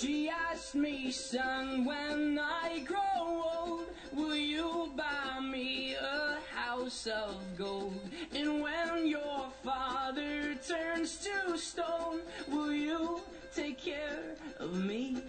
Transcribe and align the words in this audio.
She 0.00 0.28
asked 0.28 0.76
me, 0.76 1.10
son, 1.10 1.84
when 1.84 2.38
I 2.38 2.84
grow 2.86 3.42
old, 3.56 3.86
will 4.12 4.36
you 4.36 4.92
buy 4.94 5.40
me 5.40 5.96
a 5.96 6.38
house 6.54 7.08
of 7.08 7.34
gold? 7.58 8.08
And 8.32 8.62
when 8.62 9.08
your 9.08 9.48
father 9.64 10.54
turns 10.54 11.26
to 11.26 11.58
stone, 11.58 12.20
will 12.46 12.72
you 12.72 13.20
take 13.52 13.78
care 13.78 14.36
of 14.60 14.72
me? 14.72 15.20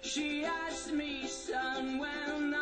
She 0.00 0.46
asked 0.46 0.92
me, 0.92 1.26
son, 1.26 1.98
when 1.98 2.53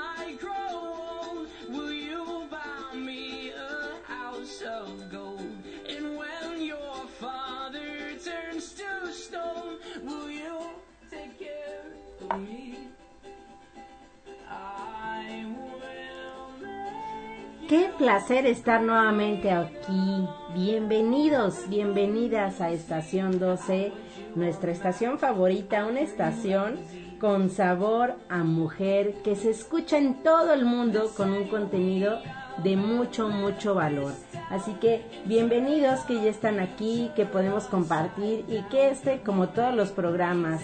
Qué 17.72 17.88
placer 17.96 18.44
estar 18.44 18.82
nuevamente 18.82 19.50
aquí. 19.50 20.28
Bienvenidos, 20.52 21.70
bienvenidas 21.70 22.60
a 22.60 22.70
Estación 22.70 23.38
12, 23.38 23.92
nuestra 24.34 24.72
estación 24.72 25.18
favorita, 25.18 25.86
una 25.86 26.00
estación 26.00 26.78
con 27.18 27.48
sabor 27.48 28.16
a 28.28 28.44
mujer 28.44 29.14
que 29.24 29.36
se 29.36 29.48
escucha 29.48 29.96
en 29.96 30.22
todo 30.22 30.52
el 30.52 30.66
mundo 30.66 31.12
con 31.16 31.32
un 31.32 31.48
contenido 31.48 32.20
de 32.62 32.76
mucho, 32.76 33.30
mucho 33.30 33.74
valor. 33.74 34.12
Así 34.50 34.74
que 34.74 35.06
bienvenidos 35.24 36.00
que 36.00 36.16
ya 36.16 36.28
están 36.28 36.60
aquí, 36.60 37.10
que 37.16 37.24
podemos 37.24 37.64
compartir 37.64 38.44
y 38.48 38.60
que 38.64 38.90
este, 38.90 39.22
como 39.22 39.48
todos 39.48 39.74
los 39.74 39.92
programas, 39.92 40.60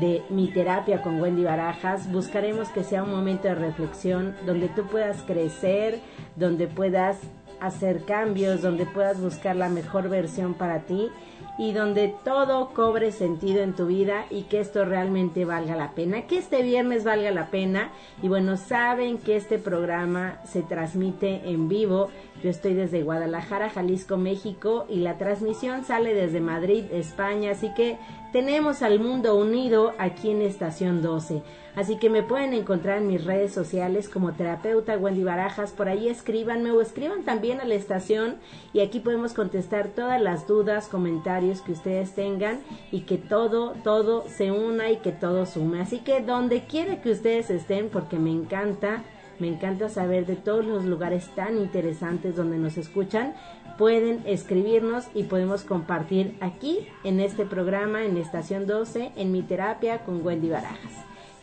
de 0.00 0.22
Mi 0.30 0.48
Terapia 0.48 1.02
con 1.02 1.20
Wendy 1.20 1.44
Barajas, 1.44 2.10
buscaremos 2.10 2.68
que 2.68 2.84
sea 2.84 3.02
un 3.02 3.10
momento 3.10 3.48
de 3.48 3.54
reflexión 3.54 4.34
donde 4.46 4.68
tú 4.68 4.86
puedas 4.86 5.22
crecer, 5.22 6.00
donde 6.36 6.66
puedas 6.66 7.18
hacer 7.60 8.04
cambios, 8.04 8.60
donde 8.60 8.86
puedas 8.86 9.20
buscar 9.20 9.54
la 9.54 9.68
mejor 9.68 10.08
versión 10.08 10.54
para 10.54 10.80
ti 10.80 11.10
y 11.58 11.72
donde 11.72 12.12
todo 12.24 12.70
cobre 12.70 13.12
sentido 13.12 13.62
en 13.62 13.74
tu 13.74 13.86
vida 13.86 14.24
y 14.30 14.42
que 14.42 14.60
esto 14.60 14.84
realmente 14.84 15.44
valga 15.44 15.76
la 15.76 15.92
pena, 15.92 16.26
que 16.26 16.38
este 16.38 16.62
viernes 16.62 17.04
valga 17.04 17.30
la 17.30 17.50
pena 17.50 17.92
y 18.20 18.28
bueno, 18.28 18.56
saben 18.56 19.18
que 19.18 19.36
este 19.36 19.58
programa 19.58 20.40
se 20.44 20.62
transmite 20.62 21.48
en 21.48 21.68
vivo. 21.68 22.10
Yo 22.42 22.50
estoy 22.50 22.74
desde 22.74 23.04
Guadalajara, 23.04 23.70
Jalisco, 23.70 24.16
México 24.16 24.86
y 24.88 24.96
la 24.96 25.16
transmisión 25.16 25.84
sale 25.84 26.12
desde 26.12 26.40
Madrid, 26.40 26.84
España, 26.90 27.52
así 27.52 27.72
que 27.74 27.98
tenemos 28.32 28.82
al 28.82 28.98
mundo 28.98 29.36
unido 29.36 29.92
aquí 29.98 30.30
en 30.30 30.42
Estación 30.42 31.02
12. 31.02 31.42
Así 31.74 31.96
que 31.96 32.10
me 32.10 32.22
pueden 32.22 32.52
encontrar 32.52 32.98
en 32.98 33.06
mis 33.06 33.24
redes 33.24 33.52
sociales 33.52 34.08
como 34.08 34.32
terapeuta 34.32 34.98
Wendy 34.98 35.22
Barajas. 35.22 35.72
Por 35.72 35.88
ahí 35.88 36.08
escríbanme 36.08 36.70
o 36.70 36.82
escriban 36.82 37.22
también 37.22 37.60
a 37.60 37.64
la 37.64 37.74
estación 37.74 38.36
y 38.72 38.80
aquí 38.80 39.00
podemos 39.00 39.32
contestar 39.32 39.88
todas 39.88 40.20
las 40.20 40.46
dudas, 40.46 40.88
comentarios 40.88 41.62
que 41.62 41.72
ustedes 41.72 42.14
tengan 42.14 42.60
y 42.90 43.02
que 43.02 43.16
todo, 43.18 43.72
todo 43.84 44.24
se 44.28 44.50
una 44.50 44.90
y 44.90 44.96
que 44.96 45.12
todo 45.12 45.46
sume. 45.46 45.80
Así 45.80 46.00
que 46.00 46.20
donde 46.20 46.64
quiera 46.64 47.00
que 47.00 47.12
ustedes 47.12 47.48
estén, 47.48 47.88
porque 47.88 48.18
me 48.18 48.30
encanta, 48.30 49.04
me 49.42 49.48
encanta 49.48 49.88
saber 49.88 50.24
de 50.24 50.36
todos 50.36 50.64
los 50.64 50.84
lugares 50.84 51.28
tan 51.34 51.58
interesantes 51.58 52.36
donde 52.36 52.58
nos 52.58 52.76
escuchan, 52.78 53.34
pueden 53.76 54.22
escribirnos 54.24 55.08
y 55.14 55.24
podemos 55.24 55.64
compartir 55.64 56.36
aquí 56.40 56.86
en 57.02 57.18
este 57.18 57.44
programa, 57.44 58.04
en 58.04 58.16
Estación 58.16 58.68
12, 58.68 59.10
en 59.16 59.32
mi 59.32 59.42
terapia 59.42 60.04
con 60.04 60.24
Wendy 60.24 60.48
Barajas. 60.48 60.92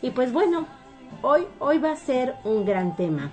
Y 0.00 0.12
pues 0.12 0.32
bueno, 0.32 0.66
hoy, 1.20 1.46
hoy 1.58 1.76
va 1.76 1.92
a 1.92 1.96
ser 1.96 2.36
un 2.42 2.64
gran 2.64 2.96
tema, 2.96 3.32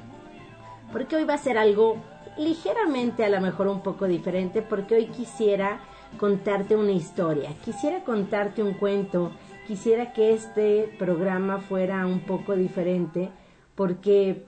porque 0.92 1.16
hoy 1.16 1.24
va 1.24 1.36
a 1.36 1.38
ser 1.38 1.58
algo 1.58 1.96
ligeramente 2.38 3.24
a 3.24 3.30
lo 3.30 3.40
mejor 3.40 3.70
un 3.70 3.80
poco 3.80 4.06
diferente, 4.06 4.62
porque 4.62 4.96
hoy 4.96 5.06
quisiera 5.06 5.80
contarte 6.20 6.76
una 6.76 6.92
historia, 6.92 7.52
quisiera 7.64 8.04
contarte 8.04 8.64
un 8.64 8.74
cuento, 8.74 9.32
quisiera 9.66 10.12
que 10.12 10.34
este 10.34 10.94
programa 11.00 11.60
fuera 11.60 12.06
un 12.06 12.20
poco 12.20 12.54
diferente, 12.54 13.30
porque 13.76 14.47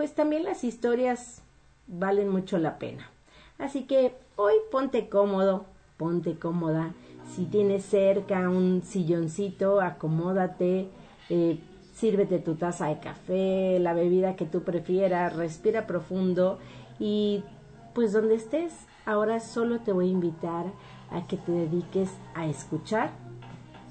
pues 0.00 0.14
también 0.14 0.44
las 0.44 0.64
historias 0.64 1.42
valen 1.86 2.30
mucho 2.30 2.56
la 2.56 2.78
pena. 2.78 3.10
Así 3.58 3.82
que 3.82 4.14
hoy 4.36 4.54
ponte 4.72 5.10
cómodo, 5.10 5.66
ponte 5.98 6.38
cómoda. 6.38 6.94
Si 7.30 7.44
tienes 7.44 7.84
cerca 7.84 8.48
un 8.48 8.80
silloncito, 8.82 9.82
acomódate, 9.82 10.88
eh, 11.28 11.58
sírvete 11.94 12.38
tu 12.38 12.54
taza 12.54 12.86
de 12.86 12.98
café, 12.98 13.78
la 13.78 13.92
bebida 13.92 14.36
que 14.36 14.46
tú 14.46 14.62
prefieras, 14.62 15.36
respira 15.36 15.86
profundo 15.86 16.58
y 16.98 17.44
pues 17.92 18.14
donde 18.14 18.36
estés, 18.36 18.72
ahora 19.04 19.38
solo 19.38 19.80
te 19.80 19.92
voy 19.92 20.08
a 20.08 20.12
invitar 20.12 20.64
a 21.10 21.26
que 21.26 21.36
te 21.36 21.52
dediques 21.52 22.08
a 22.34 22.46
escuchar 22.46 23.10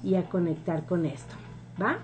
y 0.02 0.16
a 0.16 0.28
conectar 0.28 0.86
con 0.86 1.06
esto, 1.06 1.36
¿va? 1.80 1.98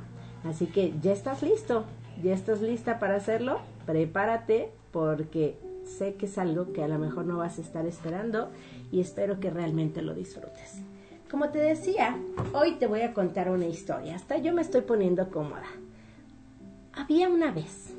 Así 0.48 0.66
que 0.66 0.94
ya 1.02 1.10
estás 1.10 1.42
listo, 1.42 1.82
ya 2.22 2.32
estás 2.32 2.60
lista 2.60 3.00
para 3.00 3.16
hacerlo, 3.16 3.58
prepárate 3.86 4.70
porque 4.92 5.58
sé 5.84 6.14
que 6.14 6.26
es 6.26 6.36
algo 6.36 6.72
que 6.72 6.82
a 6.82 6.88
lo 6.88 6.98
mejor 6.98 7.24
no 7.24 7.38
vas 7.38 7.58
a 7.58 7.62
estar 7.62 7.86
esperando 7.86 8.50
y 8.90 9.00
espero 9.00 9.40
que 9.40 9.50
realmente 9.50 10.02
lo 10.02 10.14
disfrutes. 10.14 10.82
Como 11.30 11.48
te 11.50 11.58
decía, 11.58 12.18
hoy 12.52 12.72
te 12.74 12.86
voy 12.86 13.00
a 13.00 13.14
contar 13.14 13.50
una 13.50 13.66
historia. 13.66 14.16
Hasta 14.16 14.38
yo 14.38 14.52
me 14.52 14.62
estoy 14.62 14.82
poniendo 14.82 15.30
cómoda. 15.30 15.66
Había 16.92 17.28
una 17.28 17.50
vez. 17.50 17.94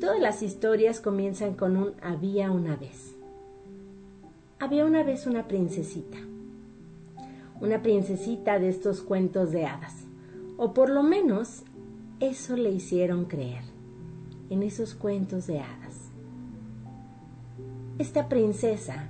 Todas 0.00 0.20
las 0.20 0.42
historias 0.42 1.00
comienzan 1.00 1.54
con 1.54 1.76
un 1.76 1.92
había 2.02 2.50
una 2.50 2.76
vez. 2.76 3.14
Había 4.58 4.84
una 4.84 5.02
vez 5.02 5.26
una 5.26 5.48
princesita. 5.48 6.18
Una 7.60 7.82
princesita 7.82 8.58
de 8.58 8.68
estos 8.68 9.00
cuentos 9.00 9.52
de 9.52 9.66
hadas. 9.66 9.94
O 10.56 10.72
por 10.72 10.90
lo 10.90 11.02
menos 11.02 11.62
eso 12.20 12.56
le 12.56 12.70
hicieron 12.70 13.26
creer 13.26 13.75
en 14.50 14.62
esos 14.62 14.94
cuentos 14.94 15.46
de 15.46 15.60
hadas. 15.60 16.10
Esta 17.98 18.28
princesa 18.28 19.08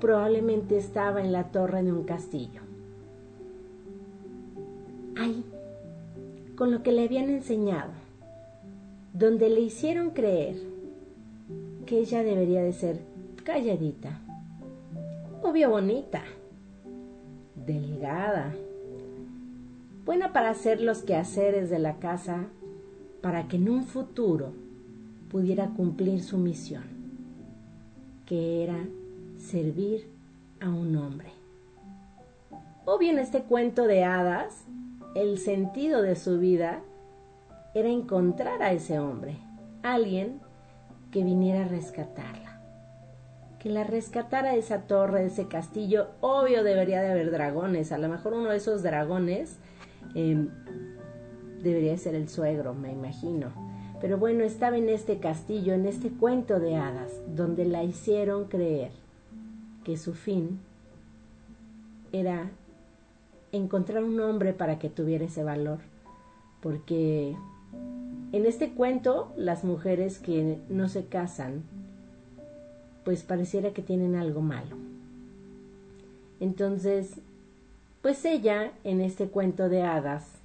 probablemente 0.00 0.78
estaba 0.78 1.20
en 1.20 1.32
la 1.32 1.44
torre 1.50 1.82
de 1.82 1.92
un 1.92 2.04
castillo. 2.04 2.62
Ahí, 5.16 5.44
con 6.56 6.70
lo 6.70 6.82
que 6.82 6.92
le 6.92 7.04
habían 7.04 7.28
enseñado, 7.28 7.90
donde 9.12 9.50
le 9.50 9.60
hicieron 9.60 10.10
creer 10.10 10.56
que 11.86 11.98
ella 11.98 12.22
debería 12.22 12.62
de 12.62 12.72
ser 12.72 13.00
calladita, 13.44 14.20
obvio 15.42 15.70
bonita, 15.70 16.22
delgada, 17.66 18.54
buena 20.04 20.32
para 20.32 20.50
hacer 20.50 20.80
los 20.80 21.02
quehaceres 21.02 21.68
de 21.68 21.78
la 21.78 21.98
casa 21.98 22.46
para 23.20 23.48
que 23.48 23.56
en 23.56 23.68
un 23.68 23.84
futuro 23.84 24.52
pudiera 25.30 25.68
cumplir 25.68 26.22
su 26.22 26.38
misión, 26.38 26.82
que 28.26 28.64
era 28.64 28.84
servir 29.38 30.10
a 30.60 30.68
un 30.68 30.96
hombre. 30.96 31.30
Obvio 32.84 33.10
en 33.10 33.18
este 33.18 33.42
cuento 33.44 33.86
de 33.86 34.04
hadas, 34.04 34.64
el 35.14 35.38
sentido 35.38 36.02
de 36.02 36.16
su 36.16 36.38
vida 36.38 36.80
era 37.74 37.88
encontrar 37.88 38.62
a 38.62 38.72
ese 38.72 38.98
hombre, 38.98 39.38
alguien 39.82 40.40
que 41.12 41.22
viniera 41.22 41.64
a 41.64 41.68
rescatarla, 41.68 42.60
que 43.60 43.70
la 43.70 43.84
rescatara 43.84 44.52
de 44.52 44.58
esa 44.58 44.82
torre, 44.82 45.20
de 45.20 45.26
ese 45.26 45.46
castillo. 45.46 46.08
Obvio 46.20 46.64
debería 46.64 47.00
de 47.02 47.12
haber 47.12 47.30
dragones, 47.30 47.92
a 47.92 47.98
lo 47.98 48.08
mejor 48.08 48.34
uno 48.34 48.50
de 48.50 48.56
esos 48.56 48.82
dragones 48.82 49.58
eh, 50.16 50.48
debería 51.62 51.96
ser 51.98 52.16
el 52.16 52.28
suegro, 52.28 52.74
me 52.74 52.90
imagino. 52.90 53.69
Pero 54.00 54.16
bueno, 54.16 54.44
estaba 54.44 54.78
en 54.78 54.88
este 54.88 55.18
castillo, 55.18 55.74
en 55.74 55.86
este 55.86 56.08
cuento 56.08 56.58
de 56.58 56.76
hadas, 56.76 57.12
donde 57.36 57.66
la 57.66 57.84
hicieron 57.84 58.46
creer 58.46 58.92
que 59.84 59.96
su 59.96 60.14
fin 60.14 60.60
era 62.12 62.50
encontrar 63.52 64.02
un 64.02 64.18
hombre 64.20 64.52
para 64.52 64.78
que 64.78 64.88
tuviera 64.88 65.24
ese 65.24 65.44
valor. 65.44 65.78
Porque 66.62 67.36
en 68.32 68.46
este 68.46 68.70
cuento 68.70 69.32
las 69.36 69.64
mujeres 69.64 70.18
que 70.18 70.58
no 70.68 70.88
se 70.88 71.04
casan, 71.04 71.62
pues 73.04 73.22
pareciera 73.22 73.72
que 73.72 73.82
tienen 73.82 74.14
algo 74.14 74.40
malo. 74.40 74.76
Entonces, 76.38 77.20
pues 78.02 78.24
ella, 78.24 78.72
en 78.84 79.02
este 79.02 79.28
cuento 79.28 79.68
de 79.68 79.82
hadas, 79.82 80.39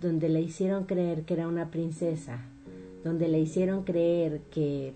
donde 0.00 0.28
le 0.28 0.40
hicieron 0.40 0.84
creer 0.84 1.22
que 1.22 1.34
era 1.34 1.48
una 1.48 1.70
princesa, 1.70 2.40
donde 3.04 3.28
le 3.28 3.40
hicieron 3.40 3.84
creer 3.84 4.40
que 4.50 4.92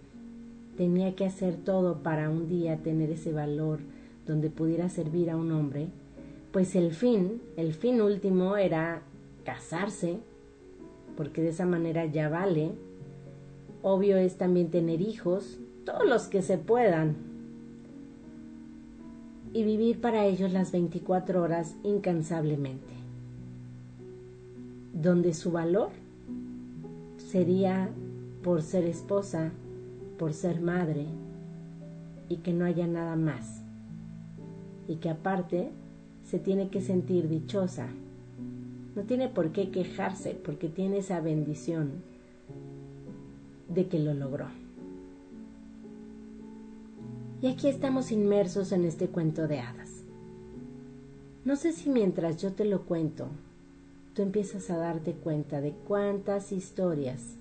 tenía 0.76 1.14
que 1.14 1.26
hacer 1.26 1.56
todo 1.56 2.02
para 2.02 2.31
un 2.31 2.49
día 2.49 2.79
tener 2.79 3.11
ese 3.11 3.32
valor, 3.32 3.81
donde 4.26 4.50
pudiera 4.50 4.88
servir 4.88 5.31
a 5.31 5.37
un 5.37 5.52
hombre, 5.52 5.88
pues 6.52 6.75
el 6.75 6.93
fin, 6.93 7.41
el 7.56 7.73
fin 7.75 8.00
último 8.00 8.56
era 8.56 9.02
casarse, 9.44 10.19
porque 11.17 11.43
de 11.43 11.50
esa 11.50 11.67
manera 11.67 12.06
ya 12.06 12.29
vale. 12.29 12.73
Obvio 13.82 14.17
es 14.17 14.37
también 14.37 14.70
tener 14.70 15.00
hijos, 15.00 15.58
todos 15.85 16.08
los 16.08 16.29
que 16.29 16.43
se 16.43 16.58
puedan. 16.58 17.17
Y 19.52 19.64
vivir 19.64 20.00
para 20.00 20.26
ellos 20.26 20.52
las 20.52 20.73
24 20.73 21.43
horas 21.43 21.75
incansablemente. 21.82 22.90
Donde 24.93 25.35
su 25.35 25.53
valor 25.53 25.91
sería 27.17 27.91
por 28.43 28.63
ser 28.63 28.85
esposa, 28.85 29.53
por 30.19 30.33
ser 30.33 30.61
madre, 30.61 31.07
y 32.29 32.39
que 32.39 32.53
no 32.53 32.65
haya 32.65 32.87
nada 32.87 33.17
más. 33.17 33.63
Y 34.89 34.97
que 34.97 35.11
aparte 35.11 35.71
se 36.25 36.39
tiene 36.39 36.69
que 36.69 36.81
sentir 36.81 37.29
dichosa. 37.29 37.89
No 38.95 39.03
tiene 39.03 39.29
por 39.29 39.53
qué 39.53 39.71
quejarse 39.71 40.35
porque 40.35 40.69
tiene 40.69 40.99
esa 40.99 41.21
bendición 41.21 42.03
de 43.69 43.87
que 43.87 43.99
lo 43.99 44.15
logró. 44.15 44.47
Y 47.43 47.47
aquí 47.47 47.69
estamos 47.69 48.13
inmersos 48.13 48.73
en 48.73 48.85
este 48.85 49.09
cuento 49.09 49.49
de 49.49 49.61
hadas. 49.61 50.05
No 51.45 51.57
sé 51.57 51.73
si 51.73 51.89
mientras 51.89 52.37
yo 52.37 52.53
te 52.53 52.65
lo 52.65 52.83
cuento, 52.83 53.29
empiezas 54.23 54.71
a 54.71 54.77
darte 54.77 55.13
cuenta 55.13 55.61
de 55.61 55.73
cuántas 55.87 56.53
historias 56.53 57.37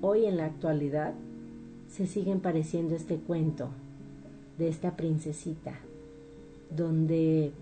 hoy 0.00 0.26
en 0.26 0.36
la 0.36 0.46
actualidad 0.46 1.14
se 1.88 2.06
siguen 2.06 2.40
pareciendo 2.40 2.94
este 2.94 3.16
cuento 3.16 3.68
de 4.58 4.68
esta 4.68 4.96
princesita, 4.96 5.74
donde 6.76 7.52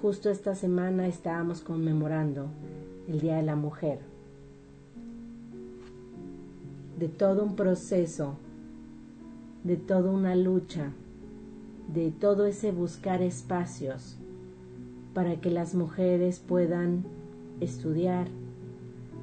justo 0.00 0.30
esta 0.30 0.54
semana 0.54 1.06
estábamos 1.06 1.60
conmemorando 1.60 2.48
el 3.08 3.20
Día 3.20 3.36
de 3.36 3.42
la 3.42 3.56
Mujer, 3.56 4.00
de 6.98 7.08
todo 7.08 7.44
un 7.44 7.56
proceso, 7.56 8.36
de 9.64 9.76
toda 9.76 10.10
una 10.10 10.36
lucha, 10.36 10.92
de 11.92 12.10
todo 12.10 12.46
ese 12.46 12.70
buscar 12.70 13.22
espacios 13.22 14.16
para 15.14 15.40
que 15.40 15.50
las 15.50 15.74
mujeres 15.74 16.40
puedan 16.40 17.04
estudiar, 17.60 18.28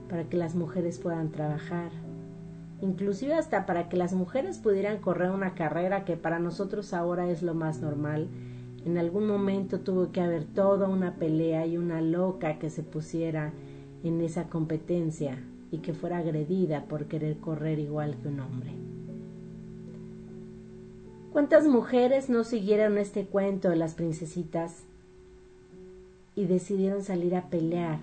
para 0.09 0.25
que 0.25 0.37
las 0.37 0.55
mujeres 0.55 0.99
puedan 0.99 1.31
trabajar, 1.31 1.91
inclusive 2.81 3.33
hasta 3.33 3.65
para 3.65 3.89
que 3.89 3.97
las 3.97 4.13
mujeres 4.13 4.57
pudieran 4.57 4.97
correr 4.97 5.31
una 5.31 5.53
carrera 5.53 6.05
que 6.05 6.17
para 6.17 6.39
nosotros 6.39 6.93
ahora 6.93 7.29
es 7.29 7.43
lo 7.43 7.53
más 7.53 7.79
normal 7.81 8.27
en 8.85 8.97
algún 8.97 9.27
momento 9.27 9.79
tuvo 9.79 10.11
que 10.11 10.21
haber 10.21 10.45
toda 10.45 10.87
una 10.87 11.15
pelea 11.15 11.65
y 11.67 11.77
una 11.77 12.01
loca 12.01 12.57
que 12.57 12.69
se 12.69 12.81
pusiera 12.81 13.53
en 14.03 14.21
esa 14.21 14.49
competencia 14.49 15.37
y 15.71 15.79
que 15.79 15.93
fuera 15.93 16.17
agredida 16.17 16.85
por 16.85 17.05
querer 17.05 17.37
correr 17.37 17.77
igual 17.77 18.17
que 18.21 18.27
un 18.27 18.39
hombre. 18.39 18.71
¿Cuántas 21.31 21.67
mujeres 21.67 22.29
no 22.29 22.43
siguieron 22.43 22.97
este 22.97 23.25
cuento 23.25 23.69
de 23.69 23.75
las 23.75 23.93
princesitas 23.93 24.83
y 26.35 26.45
decidieron 26.45 27.03
salir 27.03 27.35
a 27.35 27.49
pelear, 27.49 27.99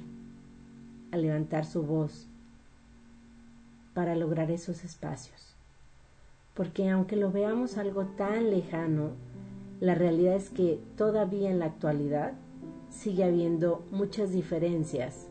a 1.10 1.16
levantar 1.16 1.64
su 1.64 1.82
voz 1.82 2.26
para 3.94 4.14
lograr 4.14 4.50
esos 4.50 4.84
espacios? 4.84 5.54
Porque 6.54 6.90
aunque 6.90 7.16
lo 7.16 7.30
veamos 7.30 7.78
algo 7.78 8.04
tan 8.04 8.50
lejano, 8.50 9.10
la 9.80 9.94
realidad 9.94 10.34
es 10.34 10.50
que 10.50 10.80
todavía 10.96 11.50
en 11.50 11.60
la 11.60 11.66
actualidad 11.66 12.32
sigue 12.90 13.24
habiendo 13.24 13.84
muchas 13.92 14.32
diferencias 14.32 15.28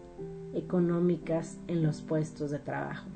económicas 0.53 1.57
en 1.68 1.83
los 1.83 2.01
puestos 2.01 2.51
de 2.51 2.59
trabajo, 2.59 3.07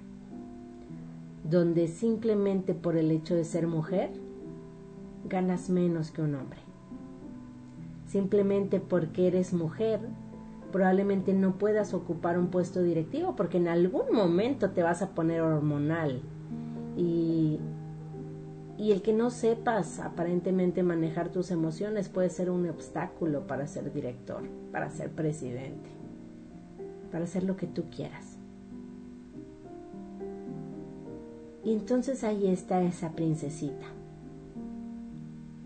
donde 1.49 1.87
simplemente 1.87 2.73
por 2.73 2.97
el 2.97 3.11
hecho 3.11 3.35
de 3.35 3.45
ser 3.45 3.67
mujer 3.67 4.09
ganas 5.27 5.69
menos 5.69 6.11
que 6.11 6.21
un 6.21 6.35
hombre. 6.35 6.59
Simplemente 8.07 8.79
porque 8.79 9.27
eres 9.27 9.53
mujer, 9.53 10.01
probablemente 10.71 11.33
no 11.33 11.57
puedas 11.57 11.93
ocupar 11.93 12.37
un 12.37 12.47
puesto 12.47 12.81
directivo 12.81 13.35
porque 13.35 13.57
en 13.57 13.67
algún 13.67 14.13
momento 14.13 14.71
te 14.71 14.83
vas 14.83 15.01
a 15.01 15.09
poner 15.09 15.41
hormonal 15.41 16.21
y 16.97 17.59
y 18.81 18.91
el 18.93 19.03
que 19.03 19.13
no 19.13 19.29
sepas 19.29 19.99
aparentemente 19.99 20.81
manejar 20.81 21.29
tus 21.29 21.51
emociones 21.51 22.09
puede 22.09 22.31
ser 22.31 22.49
un 22.49 22.67
obstáculo 22.67 23.45
para 23.45 23.67
ser 23.67 23.93
director, 23.93 24.41
para 24.71 24.89
ser 24.89 25.11
presidente, 25.11 25.87
para 27.11 27.25
hacer 27.25 27.43
lo 27.43 27.55
que 27.57 27.67
tú 27.67 27.83
quieras. 27.95 28.39
Y 31.63 31.73
entonces 31.73 32.23
ahí 32.23 32.47
está 32.47 32.81
esa 32.81 33.11
princesita. 33.11 33.85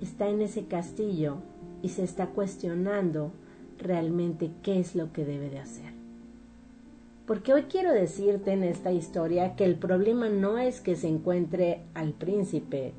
Está 0.02 0.28
en 0.28 0.42
ese 0.42 0.66
castillo 0.66 1.38
y 1.82 1.90
se 1.90 2.04
está 2.04 2.28
cuestionando 2.28 3.32
realmente 3.80 4.52
qué 4.64 4.80
es 4.80 4.96
lo 4.96 5.12
que 5.14 5.26
debe 5.26 5.50
de 5.50 5.60
hacer. 5.60 5.94
Porque 7.26 7.54
hoy 7.54 7.64
quiero 7.64 7.92
decirte 7.92 8.52
en 8.52 8.64
esta 8.64 8.92
historia 8.92 9.56
que 9.56 9.66
el 9.66 9.76
problema 9.76 10.30
no 10.30 10.58
es 10.58 10.82
que 10.82 10.96
se 10.96 11.08
encuentre 11.08 11.82
al 11.94 12.14
príncipe 12.14 12.94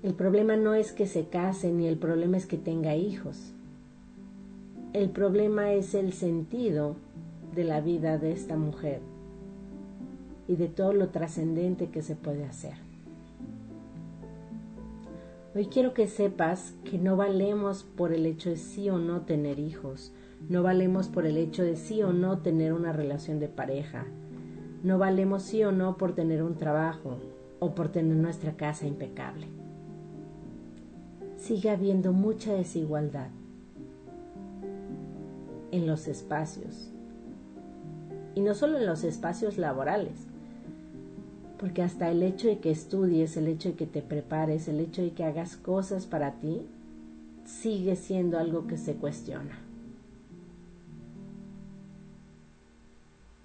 el 0.00 0.14
problema 0.14 0.56
no 0.56 0.74
es 0.74 0.92
que 0.92 1.06
se 1.06 1.26
case 1.26 1.72
ni 1.72 1.88
el 1.88 1.98
problema 1.98 2.36
es 2.36 2.46
que 2.46 2.56
tenga 2.56 2.94
hijos. 2.94 3.52
El 4.92 5.10
problema 5.10 5.72
es 5.72 5.94
el 5.94 6.12
sentido 6.12 6.94
de 7.54 7.64
la 7.64 7.80
vida 7.80 8.16
de 8.16 8.30
esta 8.30 8.56
mujer 8.56 9.00
y 10.46 10.54
de 10.54 10.68
todo 10.68 10.92
lo 10.92 11.08
trascendente 11.08 11.90
que 11.90 12.02
se 12.02 12.14
puede 12.14 12.44
hacer. 12.44 12.87
Hoy 15.58 15.66
quiero 15.66 15.92
que 15.92 16.06
sepas 16.06 16.72
que 16.84 16.98
no 16.98 17.16
valemos 17.16 17.82
por 17.82 18.12
el 18.12 18.26
hecho 18.26 18.50
de 18.50 18.56
sí 18.56 18.90
o 18.90 18.98
no 19.00 19.22
tener 19.22 19.58
hijos, 19.58 20.12
no 20.48 20.62
valemos 20.62 21.08
por 21.08 21.26
el 21.26 21.36
hecho 21.36 21.64
de 21.64 21.74
sí 21.74 22.00
o 22.00 22.12
no 22.12 22.38
tener 22.38 22.72
una 22.72 22.92
relación 22.92 23.40
de 23.40 23.48
pareja, 23.48 24.06
no 24.84 24.98
valemos 24.98 25.42
sí 25.42 25.64
o 25.64 25.72
no 25.72 25.96
por 25.96 26.14
tener 26.14 26.44
un 26.44 26.54
trabajo 26.54 27.18
o 27.58 27.74
por 27.74 27.88
tener 27.88 28.16
nuestra 28.16 28.52
casa 28.52 28.86
impecable. 28.86 29.48
Sigue 31.38 31.70
habiendo 31.70 32.12
mucha 32.12 32.52
desigualdad 32.52 33.30
en 35.72 35.88
los 35.88 36.06
espacios. 36.06 36.92
Y 38.36 38.42
no 38.42 38.54
solo 38.54 38.78
en 38.78 38.86
los 38.86 39.02
espacios 39.02 39.58
laborales, 39.58 40.27
porque 41.58 41.82
hasta 41.82 42.10
el 42.10 42.22
hecho 42.22 42.48
de 42.48 42.58
que 42.58 42.70
estudies, 42.70 43.36
el 43.36 43.48
hecho 43.48 43.70
de 43.70 43.74
que 43.74 43.86
te 43.86 44.00
prepares, 44.00 44.68
el 44.68 44.80
hecho 44.80 45.02
de 45.02 45.10
que 45.10 45.24
hagas 45.24 45.56
cosas 45.56 46.06
para 46.06 46.32
ti, 46.40 46.62
sigue 47.44 47.96
siendo 47.96 48.38
algo 48.38 48.66
que 48.66 48.78
se 48.78 48.94
cuestiona. 48.94 49.58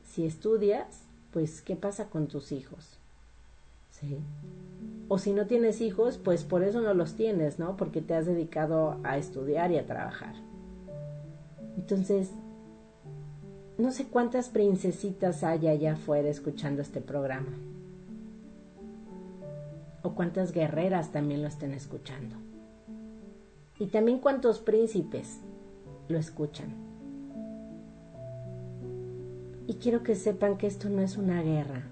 Si 0.05 0.25
estudias, 0.25 1.01
pues 1.31 1.61
¿qué 1.61 1.75
pasa 1.75 2.09
con 2.09 2.27
tus 2.27 2.51
hijos? 2.51 2.97
¿Sí? 3.89 4.19
O 5.07 5.17
si 5.17 5.33
no 5.33 5.47
tienes 5.47 5.81
hijos, 5.81 6.19
pues 6.19 6.43
por 6.43 6.63
eso 6.63 6.81
no 6.81 6.93
los 6.93 7.15
tienes, 7.15 7.57
¿no? 7.57 7.77
Porque 7.77 8.01
te 8.01 8.13
has 8.13 8.27
dedicado 8.27 8.99
a 9.03 9.17
estudiar 9.17 9.71
y 9.71 9.77
a 9.77 9.87
trabajar. 9.87 10.35
Entonces, 11.77 12.29
no 13.79 13.91
sé 13.91 14.05
cuántas 14.05 14.49
princesitas 14.49 15.43
hay 15.43 15.67
allá 15.67 15.93
afuera 15.93 16.29
escuchando 16.29 16.83
este 16.83 17.01
programa. 17.01 17.72
O 20.03 20.13
cuántas 20.13 20.51
guerreras 20.51 21.11
también 21.11 21.41
lo 21.41 21.47
estén 21.47 21.73
escuchando. 21.73 22.35
Y 23.79 23.87
también 23.87 24.19
cuántos 24.19 24.59
príncipes 24.59 25.39
lo 26.07 26.17
escuchan. 26.17 26.73
Y 29.65 29.75
quiero 29.75 30.03
que 30.03 30.15
sepan 30.15 30.57
que 30.57 30.67
esto 30.67 30.89
no 30.89 31.01
es 31.01 31.17
una 31.17 31.41
guerra. 31.41 31.83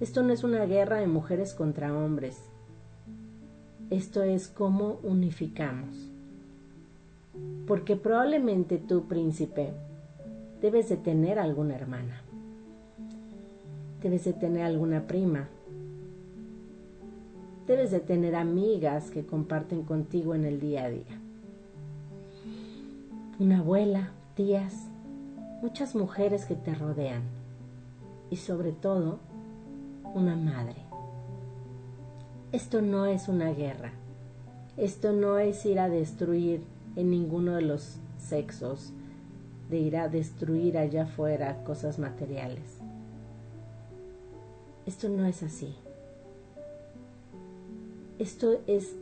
Esto 0.00 0.22
no 0.22 0.32
es 0.32 0.44
una 0.44 0.64
guerra 0.64 0.96
de 0.96 1.06
mujeres 1.06 1.54
contra 1.54 1.96
hombres. 1.96 2.42
Esto 3.90 4.22
es 4.22 4.48
cómo 4.48 4.98
unificamos. 5.02 6.10
Porque 7.66 7.96
probablemente 7.96 8.78
tú, 8.78 9.06
príncipe, 9.06 9.72
debes 10.60 10.88
de 10.88 10.96
tener 10.96 11.38
alguna 11.38 11.76
hermana. 11.76 12.22
Debes 14.02 14.24
de 14.24 14.32
tener 14.32 14.64
alguna 14.64 15.06
prima. 15.06 15.48
Debes 17.66 17.90
de 17.90 18.00
tener 18.00 18.36
amigas 18.36 19.10
que 19.10 19.26
comparten 19.26 19.82
contigo 19.82 20.34
en 20.34 20.44
el 20.44 20.60
día 20.60 20.84
a 20.84 20.90
día. 20.90 21.20
Una 23.38 23.58
abuela, 23.58 24.10
tías, 24.34 24.86
muchas 25.62 25.94
mujeres 25.94 26.44
que 26.44 26.54
te 26.54 26.74
rodean. 26.74 27.22
Y 28.30 28.36
sobre 28.36 28.72
todo, 28.72 29.18
una 30.14 30.36
madre. 30.36 30.76
Esto 32.52 32.82
no 32.82 33.06
es 33.06 33.28
una 33.28 33.50
guerra. 33.50 33.92
Esto 34.76 35.12
no 35.12 35.38
es 35.38 35.66
ir 35.66 35.80
a 35.80 35.88
destruir 35.88 36.62
en 36.94 37.10
ninguno 37.10 37.56
de 37.56 37.62
los 37.62 37.98
sexos 38.18 38.92
de 39.70 39.78
ir 39.78 39.96
a 39.96 40.08
destruir 40.08 40.78
allá 40.78 41.04
afuera 41.04 41.64
cosas 41.64 41.98
materiales. 41.98 42.78
Esto 44.86 45.08
no 45.08 45.26
es 45.26 45.42
así. 45.42 45.74
Esto 48.18 48.60
es 48.66 48.94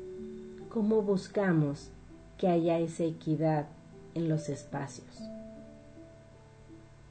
cómo 0.69 1.03
buscamos 1.03 1.91
que 2.37 2.49
haya 2.49 2.79
esa 2.79 3.05
equidad 3.05 3.67
en 4.15 4.29
los 4.29 4.49
espacios. 4.49 5.31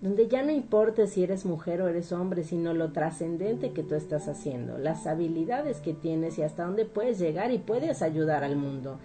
Donde 0.02 0.28
ya 0.28 0.44
no 0.44 0.52
importa 0.52 1.08
si 1.08 1.24
eres 1.24 1.46
mujer 1.46 1.82
o 1.82 1.88
eres 1.88 2.12
hombre, 2.12 2.44
sino 2.44 2.74
lo 2.74 2.92
trascendente 2.92 3.72
que 3.72 3.84
tú 3.84 3.96
estás 3.96 4.28
haciendo, 4.28 4.78
las 4.78 5.08
habilidades 5.08 5.80
que 5.80 5.94
tienes 5.94 6.38
y 6.38 6.44
hasta 6.44 6.66
dónde 6.66 6.84
puedes 6.84 7.20
llegar 7.20 7.52
y 7.52 7.58
puedes 7.58 8.02
ayudar 8.02 8.44
al 8.44 8.58
mundo. 8.58 9.00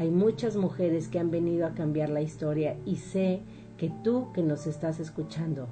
Hay 0.00 0.10
muchas 0.10 0.56
mujeres 0.56 1.06
que 1.06 1.20
han 1.20 1.30
venido 1.30 1.66
a 1.66 1.74
cambiar 1.74 2.08
la 2.08 2.22
historia 2.22 2.76
y 2.84 2.96
sé 2.96 3.42
que 3.78 3.92
tú 4.02 4.32
que 4.32 4.42
nos 4.42 4.66
estás 4.66 4.98
escuchando 4.98 5.68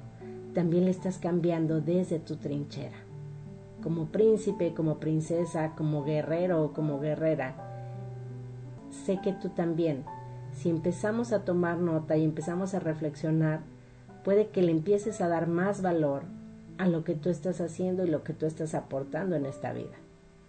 también 0.53 0.85
le 0.85 0.91
estás 0.91 1.17
cambiando 1.17 1.79
desde 1.81 2.19
tu 2.19 2.37
trinchera. 2.37 3.08
Como 3.81 4.07
príncipe, 4.07 4.73
como 4.73 4.97
princesa, 4.97 5.73
como 5.75 6.03
guerrero 6.03 6.63
o 6.63 6.73
como 6.73 6.99
guerrera. 6.99 7.55
Sé 9.05 9.19
que 9.23 9.33
tú 9.33 9.49
también, 9.49 10.03
si 10.53 10.69
empezamos 10.69 11.31
a 11.31 11.45
tomar 11.45 11.77
nota 11.77 12.17
y 12.17 12.23
empezamos 12.23 12.73
a 12.73 12.79
reflexionar, 12.79 13.61
puede 14.23 14.47
que 14.47 14.61
le 14.61 14.71
empieces 14.71 15.21
a 15.21 15.27
dar 15.27 15.47
más 15.47 15.81
valor 15.81 16.23
a 16.77 16.87
lo 16.87 17.03
que 17.03 17.13
tú 17.13 17.29
estás 17.29 17.61
haciendo 17.61 18.05
y 18.05 18.09
lo 18.09 18.23
que 18.23 18.33
tú 18.33 18.45
estás 18.45 18.73
aportando 18.73 19.35
en 19.35 19.45
esta 19.45 19.73
vida. 19.73 19.95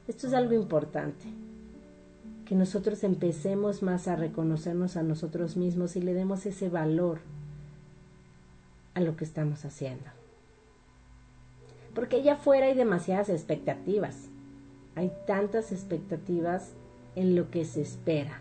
Esto 0.09 0.27
es 0.27 0.35
algo 0.35 0.55
importante, 0.55 1.27
que 2.45 2.55
nosotros 2.55 3.05
empecemos 3.05 3.83
más 3.83 4.09
a 4.09 4.17
reconocernos 4.17 4.97
a 4.97 5.03
nosotros 5.03 5.57
mismos 5.57 5.95
y 5.95 6.03
le 6.03 6.15
demos 6.15 6.47
ese 6.47 6.69
valor 6.69 7.21
a 8.95 9.01
lo 9.01 9.17
que 9.17 9.25
estamos 9.25 9.65
haciendo. 9.65 10.20
Porque 12.00 12.16
allá 12.16 12.33
afuera 12.33 12.64
hay 12.64 12.73
demasiadas 12.73 13.28
expectativas, 13.28 14.30
hay 14.95 15.12
tantas 15.26 15.71
expectativas 15.71 16.73
en 17.14 17.37
lo 17.37 17.50
que 17.50 17.66
se 17.66 17.83
espera 17.83 18.40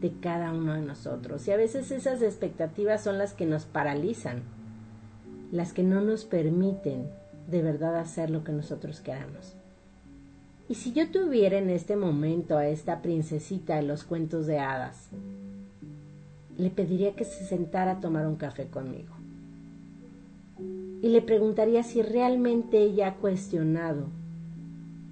de 0.00 0.14
cada 0.18 0.50
uno 0.50 0.72
de 0.72 0.80
nosotros. 0.80 1.46
Y 1.46 1.50
a 1.50 1.58
veces 1.58 1.90
esas 1.90 2.22
expectativas 2.22 3.04
son 3.04 3.18
las 3.18 3.34
que 3.34 3.44
nos 3.44 3.66
paralizan, 3.66 4.44
las 5.52 5.74
que 5.74 5.82
no 5.82 6.00
nos 6.00 6.24
permiten 6.24 7.10
de 7.50 7.60
verdad 7.60 7.98
hacer 7.98 8.30
lo 8.30 8.44
que 8.44 8.52
nosotros 8.52 9.02
queramos. 9.02 9.56
Y 10.66 10.76
si 10.76 10.94
yo 10.94 11.10
tuviera 11.10 11.58
en 11.58 11.68
este 11.68 11.96
momento 11.96 12.56
a 12.56 12.66
esta 12.66 13.02
princesita 13.02 13.76
de 13.76 13.82
los 13.82 14.04
cuentos 14.04 14.46
de 14.46 14.60
hadas, 14.60 15.10
le 16.56 16.70
pediría 16.70 17.14
que 17.14 17.26
se 17.26 17.44
sentara 17.44 17.90
a 17.90 18.00
tomar 18.00 18.26
un 18.26 18.36
café 18.36 18.68
conmigo. 18.68 19.13
Y 21.04 21.08
le 21.08 21.20
preguntaría 21.20 21.82
si 21.82 22.00
realmente 22.00 22.78
ella 22.78 23.08
ha 23.08 23.14
cuestionado 23.16 24.06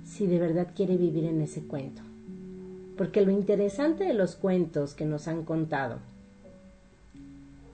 si 0.06 0.26
de 0.26 0.38
verdad 0.38 0.68
quiere 0.74 0.96
vivir 0.96 1.26
en 1.26 1.42
ese 1.42 1.66
cuento. 1.66 2.00
Porque 2.96 3.20
lo 3.20 3.30
interesante 3.30 4.04
de 4.04 4.14
los 4.14 4.34
cuentos 4.34 4.94
que 4.94 5.04
nos 5.04 5.28
han 5.28 5.44
contado 5.44 5.98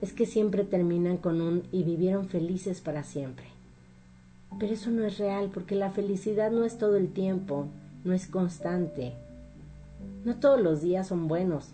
es 0.01 0.11
que 0.11 0.25
siempre 0.25 0.65
terminan 0.65 1.15
con 1.15 1.39
un 1.39 1.63
y 1.71 1.83
vivieron 1.83 2.27
felices 2.27 2.81
para 2.81 3.05
siempre. 3.05 3.45
Pero 4.59 4.73
eso 4.73 4.91
no 4.91 5.05
es 5.05 5.17
real 5.17 5.49
porque 5.53 5.75
la 5.75 5.91
felicidad 5.91 6.51
no 6.51 6.65
es 6.65 6.77
todo 6.77 6.97
el 6.97 7.13
tiempo, 7.13 7.67
no 8.03 8.11
es 8.11 8.27
constante. 8.27 9.13
No 10.25 10.35
todos 10.35 10.59
los 10.59 10.81
días 10.81 11.07
son 11.07 11.29
buenos. 11.29 11.69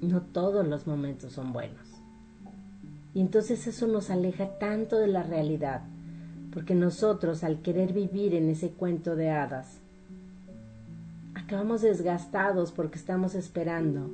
No 0.00 0.22
todos 0.22 0.64
los 0.64 0.86
momentos 0.86 1.32
son 1.32 1.52
buenos. 1.52 1.81
Y 3.14 3.20
entonces 3.20 3.66
eso 3.66 3.86
nos 3.86 4.10
aleja 4.10 4.58
tanto 4.58 4.96
de 4.96 5.06
la 5.06 5.22
realidad, 5.22 5.82
porque 6.52 6.74
nosotros 6.74 7.44
al 7.44 7.60
querer 7.60 7.92
vivir 7.92 8.34
en 8.34 8.48
ese 8.48 8.70
cuento 8.70 9.16
de 9.16 9.30
hadas, 9.30 9.78
acabamos 11.34 11.82
desgastados 11.82 12.72
porque 12.72 12.98
estamos 12.98 13.34
esperando 13.34 14.10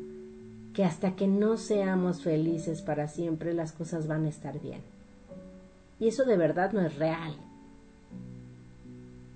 que 0.74 0.84
hasta 0.84 1.16
que 1.16 1.26
no 1.26 1.56
seamos 1.56 2.22
felices 2.22 2.82
para 2.82 3.08
siempre 3.08 3.54
las 3.54 3.72
cosas 3.72 4.06
van 4.06 4.24
a 4.24 4.28
estar 4.28 4.60
bien. 4.60 4.80
Y 6.00 6.08
eso 6.08 6.24
de 6.24 6.36
verdad 6.36 6.72
no 6.72 6.80
es 6.80 6.96
real. 6.96 7.34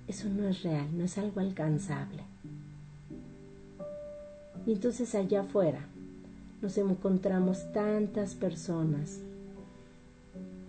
Eso 0.07 0.29
no 0.29 0.47
es 0.47 0.63
real, 0.63 0.87
no 0.97 1.03
es 1.03 1.17
algo 1.17 1.39
alcanzable. 1.39 2.23
Y 4.65 4.73
entonces 4.73 5.13
allá 5.15 5.41
afuera 5.41 5.85
nos 6.61 6.77
encontramos 6.77 7.71
tantas 7.73 8.35
personas 8.35 9.19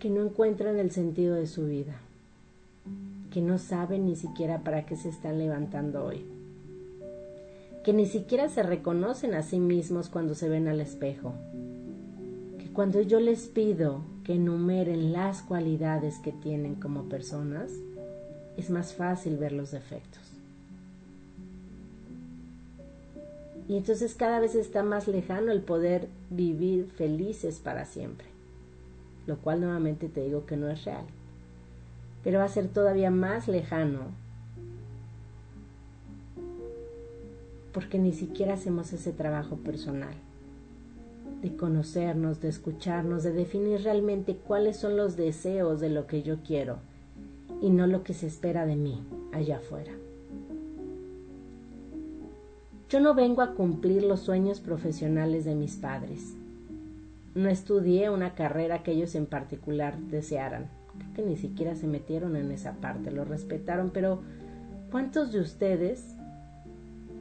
que 0.04 0.10
no 0.10 0.22
encuentran 0.22 0.78
el 0.78 0.90
sentido 0.90 1.34
de 1.34 1.46
su 1.46 1.64
vida, 1.64 1.94
que 3.32 3.40
no 3.40 3.56
saben 3.56 4.04
ni 4.04 4.16
siquiera 4.16 4.58
para 4.58 4.84
qué 4.84 4.96
se 4.96 5.08
están 5.08 5.38
levantando 5.38 6.04
hoy 6.04 6.26
que 7.84 7.92
ni 7.92 8.06
siquiera 8.06 8.48
se 8.48 8.62
reconocen 8.62 9.34
a 9.34 9.42
sí 9.42 9.60
mismos 9.60 10.08
cuando 10.08 10.34
se 10.34 10.48
ven 10.48 10.68
al 10.68 10.80
espejo, 10.80 11.34
que 12.58 12.72
cuando 12.72 13.02
yo 13.02 13.20
les 13.20 13.46
pido 13.46 14.00
que 14.24 14.34
enumeren 14.34 15.12
las 15.12 15.42
cualidades 15.42 16.18
que 16.18 16.32
tienen 16.32 16.76
como 16.76 17.10
personas, 17.10 17.70
es 18.56 18.70
más 18.70 18.94
fácil 18.94 19.36
ver 19.36 19.52
los 19.52 19.70
defectos. 19.70 20.22
Y 23.68 23.76
entonces 23.76 24.14
cada 24.14 24.40
vez 24.40 24.54
está 24.54 24.82
más 24.82 25.06
lejano 25.06 25.52
el 25.52 25.60
poder 25.60 26.08
vivir 26.30 26.90
felices 26.96 27.58
para 27.58 27.84
siempre, 27.84 28.26
lo 29.26 29.36
cual 29.38 29.60
nuevamente 29.60 30.08
te 30.08 30.22
digo 30.22 30.46
que 30.46 30.56
no 30.56 30.68
es 30.68 30.84
real, 30.84 31.04
pero 32.22 32.38
va 32.38 32.44
a 32.44 32.48
ser 32.48 32.68
todavía 32.68 33.10
más 33.10 33.48
lejano 33.48 34.24
porque 37.74 37.98
ni 37.98 38.12
siquiera 38.12 38.54
hacemos 38.54 38.92
ese 38.92 39.12
trabajo 39.12 39.56
personal, 39.56 40.14
de 41.42 41.56
conocernos, 41.56 42.40
de 42.40 42.48
escucharnos, 42.48 43.24
de 43.24 43.32
definir 43.32 43.82
realmente 43.82 44.36
cuáles 44.36 44.76
son 44.76 44.96
los 44.96 45.16
deseos 45.16 45.80
de 45.80 45.90
lo 45.90 46.06
que 46.06 46.22
yo 46.22 46.36
quiero 46.46 46.78
y 47.60 47.70
no 47.70 47.88
lo 47.88 48.04
que 48.04 48.14
se 48.14 48.28
espera 48.28 48.64
de 48.64 48.76
mí 48.76 49.02
allá 49.32 49.56
afuera. 49.56 49.92
Yo 52.88 53.00
no 53.00 53.14
vengo 53.14 53.42
a 53.42 53.54
cumplir 53.54 54.04
los 54.04 54.20
sueños 54.20 54.60
profesionales 54.60 55.44
de 55.44 55.56
mis 55.56 55.74
padres. 55.74 56.36
No 57.34 57.48
estudié 57.48 58.10
una 58.10 58.34
carrera 58.34 58.82
que 58.82 58.92
ellos 58.92 59.14
en 59.14 59.26
particular 59.26 59.98
desearan. 59.98 60.68
Creo 60.98 61.14
que 61.14 61.22
ni 61.22 61.36
siquiera 61.36 61.74
se 61.74 61.86
metieron 61.86 62.36
en 62.36 62.52
esa 62.52 62.74
parte, 62.74 63.10
lo 63.10 63.24
respetaron, 63.24 63.90
pero 63.90 64.20
¿cuántos 64.90 65.32
de 65.32 65.40
ustedes 65.40 66.14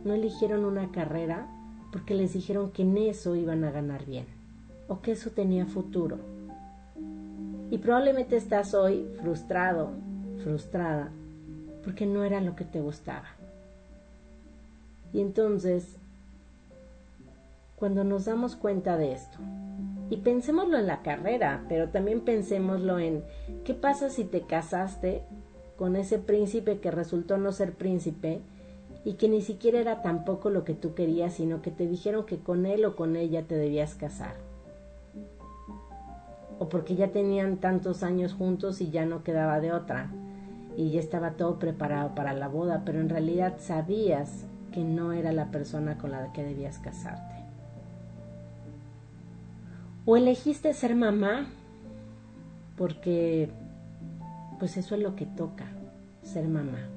no 0.04 0.14
eligieron 0.14 0.66
una 0.66 0.92
carrera 0.92 1.48
porque 1.92 2.16
les 2.16 2.34
dijeron 2.34 2.72
que 2.72 2.82
en 2.82 2.98
eso 2.98 3.36
iban 3.36 3.64
a 3.64 3.72
ganar 3.72 4.06
bien 4.06 4.26
o 4.88 5.02
que 5.02 5.14
eso 5.14 5.30
tenía 5.30 5.66
futuro. 5.66 6.18
Y 7.72 7.78
probablemente 7.78 8.36
estás 8.36 8.74
hoy 8.74 9.08
frustrado, 9.22 9.92
frustrada, 10.44 11.10
porque 11.84 12.06
no 12.06 12.24
era 12.24 12.42
lo 12.42 12.56
que 12.56 12.66
te 12.66 12.82
gustaba. 12.82 13.28
Y 15.14 15.22
entonces, 15.22 15.96
cuando 17.76 18.04
nos 18.04 18.26
damos 18.26 18.56
cuenta 18.56 18.98
de 18.98 19.14
esto, 19.14 19.38
y 20.14 20.18
pensémoslo 20.18 20.78
en 20.78 20.86
la 20.86 21.02
carrera, 21.02 21.66
pero 21.68 21.90
también 21.90 22.22
pensémoslo 22.22 23.00
en 23.00 23.24
qué 23.66 23.74
pasa 23.74 24.12
si 24.12 24.24
te 24.24 24.42
casaste 24.42 25.24
con 25.76 25.96
ese 25.96 26.20
príncipe 26.20 26.78
que 26.78 26.92
resultó 26.92 27.40
no 27.40 27.52
ser 27.52 27.74
príncipe 27.74 28.40
y 29.06 29.14
que 29.14 29.28
ni 29.28 29.42
siquiera 29.42 29.80
era 29.80 30.04
tampoco 30.04 30.52
lo 30.52 30.66
que 30.66 30.76
tú 30.76 30.94
querías, 30.94 31.34
sino 31.34 31.64
que 31.64 31.72
te 31.72 31.88
dijeron 31.88 32.28
que 32.28 32.38
con 32.38 32.68
él 32.68 32.86
o 32.86 32.96
con 32.96 33.16
ella 33.16 33.48
te 33.48 33.56
debías 33.56 33.96
casar. 33.96 34.36
O 36.60 36.70
porque 36.70 36.94
ya 36.94 37.08
tenían 37.08 37.58
tantos 37.58 38.04
años 38.04 38.36
juntos 38.36 38.82
y 38.82 38.92
ya 38.92 39.08
no 39.08 39.24
quedaba 39.24 39.60
de 39.62 39.72
otra, 39.72 40.12
y 40.78 40.92
ya 40.92 41.00
estaba 41.00 41.32
todo 41.32 41.58
preparado 41.58 42.14
para 42.14 42.34
la 42.34 42.50
boda, 42.50 42.84
pero 42.86 43.00
en 43.00 43.10
realidad 43.10 43.56
sabías 43.58 44.46
que 44.72 44.84
no 44.84 45.12
era 45.12 45.32
la 45.32 45.50
persona 45.50 45.98
con 45.98 46.12
la 46.12 46.32
que 46.34 46.44
debías 46.44 46.78
casarte. 46.78 47.33
O 50.06 50.18
elegiste 50.18 50.74
ser 50.74 50.96
mamá 50.96 51.48
porque 52.78 53.50
pues 54.60 54.78
eso 54.78 54.96
es 54.96 55.02
lo 55.02 55.16
que 55.16 55.26
toca, 55.26 55.66
ser 56.24 56.48
mamá. 56.48 56.90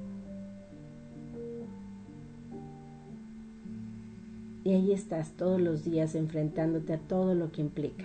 Y 4.63 4.73
ahí 4.73 4.91
estás 4.91 5.31
todos 5.31 5.61
los 5.61 5.85
días 5.85 6.15
enfrentándote 6.15 6.93
a 6.93 6.97
todo 6.97 7.33
lo 7.33 7.53
que 7.53 7.61
implica. 7.61 8.03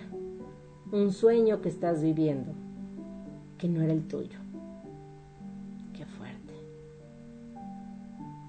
Un 0.92 1.12
sueño 1.12 1.60
que 1.60 1.68
estás 1.68 2.00
viviendo, 2.00 2.52
que 3.58 3.66
no 3.66 3.82
era 3.82 3.92
el 3.92 4.06
tuyo. 4.06 4.38
Qué 5.96 6.04
fuerte. 6.06 6.52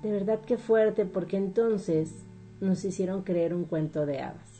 De 0.04 0.12
verdad 0.12 0.40
qué 0.46 0.58
fuerte 0.58 1.06
porque 1.06 1.38
entonces 1.38 2.14
nos 2.62 2.86
hicieron 2.86 3.24
creer 3.24 3.56
un 3.56 3.66
cuento 3.66 4.06
de 4.06 4.20
hadas. 4.22 4.53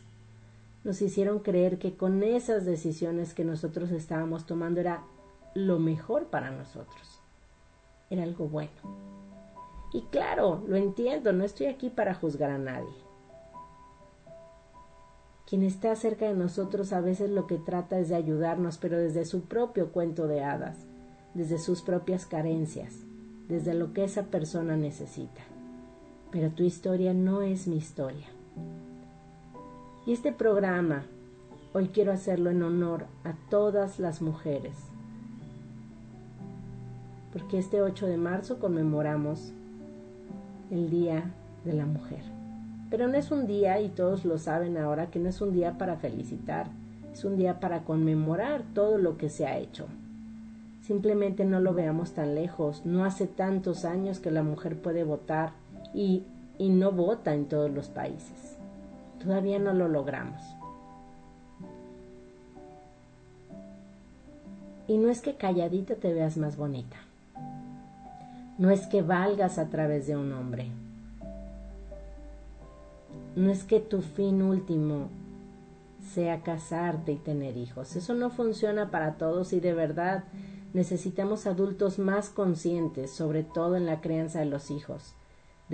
Nos 0.84 1.02
hicieron 1.02 1.40
creer 1.40 1.80
que 1.80 1.96
con 1.96 2.24
esas 2.24 2.66
decisiones 2.66 3.34
que 3.34 3.46
nosotros 3.46 3.92
estábamos 3.92 4.46
tomando 4.46 4.80
era 4.80 5.04
lo 5.56 5.80
mejor 5.80 6.28
para 6.28 6.52
nosotros. 6.52 7.22
Era 8.10 8.24
algo 8.24 8.48
bueno. 8.48 8.74
Y 9.94 10.02
claro, 10.04 10.64
lo 10.68 10.76
entiendo, 10.76 11.32
no 11.34 11.44
estoy 11.44 11.68
aquí 11.68 11.90
para 11.90 12.16
juzgar 12.16 12.50
a 12.50 12.58
nadie. 12.58 13.04
Quien 15.48 15.62
está 15.62 15.96
cerca 15.96 16.26
de 16.28 16.34
nosotros 16.34 16.94
a 16.94 17.02
veces 17.02 17.30
lo 17.30 17.46
que 17.48 17.58
trata 17.58 18.00
es 18.00 18.10
de 18.10 18.16
ayudarnos, 18.16 18.78
pero 18.78 18.98
desde 18.98 19.26
su 19.26 19.42
propio 19.42 19.92
cuento 19.92 20.28
de 20.28 20.44
hadas, 20.44 20.78
desde 21.34 21.60
sus 21.60 21.82
propias 21.82 22.26
carencias, 22.26 22.94
desde 23.48 23.74
lo 23.74 23.94
que 23.94 24.04
esa 24.04 24.24
persona 24.24 24.76
necesita. 24.78 25.42
Pero 26.32 26.50
tu 26.50 26.64
historia 26.64 27.14
no 27.14 27.44
es 27.44 27.68
mi 27.68 27.78
historia. 27.78 28.28
Y 30.06 30.12
este 30.12 30.34
programa 30.34 31.06
hoy 31.72 31.88
quiero 31.88 32.12
hacerlo 32.12 32.50
en 32.50 32.62
honor 32.62 33.06
a 33.24 33.36
todas 33.50 34.00
las 34.00 34.22
mujeres, 34.22 34.76
porque 37.32 37.58
este 37.58 37.82
8 37.82 38.08
de 38.08 38.18
marzo 38.18 38.60
conmemoramos 38.60 39.54
el 40.72 40.90
Día 40.90 41.32
de 41.64 41.72
la 41.72 41.86
Mujer. 41.86 42.22
Pero 42.90 43.08
no 43.08 43.16
es 43.16 43.32
un 43.32 43.48
día, 43.48 43.80
y 43.80 43.88
todos 43.88 44.26
lo 44.26 44.38
saben 44.38 44.78
ahora, 44.78 45.10
que 45.10 45.20
no 45.20 45.30
es 45.30 45.40
un 45.40 45.54
día 45.54 45.78
para 45.78 45.96
felicitar, 45.96 46.68
es 47.14 47.24
un 47.24 47.38
día 47.38 47.62
para 47.62 47.86
conmemorar 47.86 48.64
todo 48.74 48.98
lo 48.98 49.16
que 49.18 49.30
se 49.30 49.48
ha 49.48 49.58
hecho. 49.58 49.88
Simplemente 50.82 51.46
no 51.46 51.62
lo 51.62 51.74
veamos 51.74 52.12
tan 52.12 52.36
lejos, 52.36 52.86
no 52.86 53.06
hace 53.06 53.26
tantos 53.26 53.86
años 53.86 54.20
que 54.20 54.32
la 54.32 54.44
mujer 54.44 54.82
puede 54.82 55.06
votar 55.06 55.54
y, 55.94 56.24
y 56.58 56.70
no 56.70 56.92
vota 56.92 57.34
en 57.34 57.46
todos 57.46 57.72
los 57.72 57.88
países. 57.88 58.53
Todavía 59.24 59.58
no 59.58 59.74
lo 59.74 59.88
logramos. 59.88 60.42
Y 64.88 64.98
no 64.98 65.10
es 65.10 65.22
que 65.22 65.36
calladita 65.36 65.96
te 65.96 66.14
veas 66.14 66.36
más 66.36 66.58
bonita. 66.58 66.98
No 68.58 68.70
es 68.70 68.86
que 68.88 69.02
valgas 69.02 69.58
a 69.58 69.70
través 69.70 70.08
de 70.08 70.18
un 70.18 70.34
hombre. 70.34 70.68
No 73.36 73.50
es 73.50 73.64
que 73.64 73.80
tu 73.80 74.02
fin 74.02 74.42
último 74.42 75.08
sea 76.14 76.42
casarte 76.42 77.14
y 77.14 77.16
tener 77.16 77.56
hijos. 77.56 77.96
Eso 77.96 78.14
no 78.14 78.30
funciona 78.30 78.92
para 78.92 79.14
todos 79.14 79.54
y 79.54 79.62
de 79.62 79.74
verdad 79.74 80.26
necesitamos 80.74 81.48
adultos 81.48 81.98
más 81.98 82.30
conscientes, 82.30 83.12
sobre 83.12 83.44
todo 83.44 83.78
en 83.78 83.86
la 83.86 84.02
crianza 84.02 84.40
de 84.40 84.46
los 84.46 84.70
hijos 84.70 85.16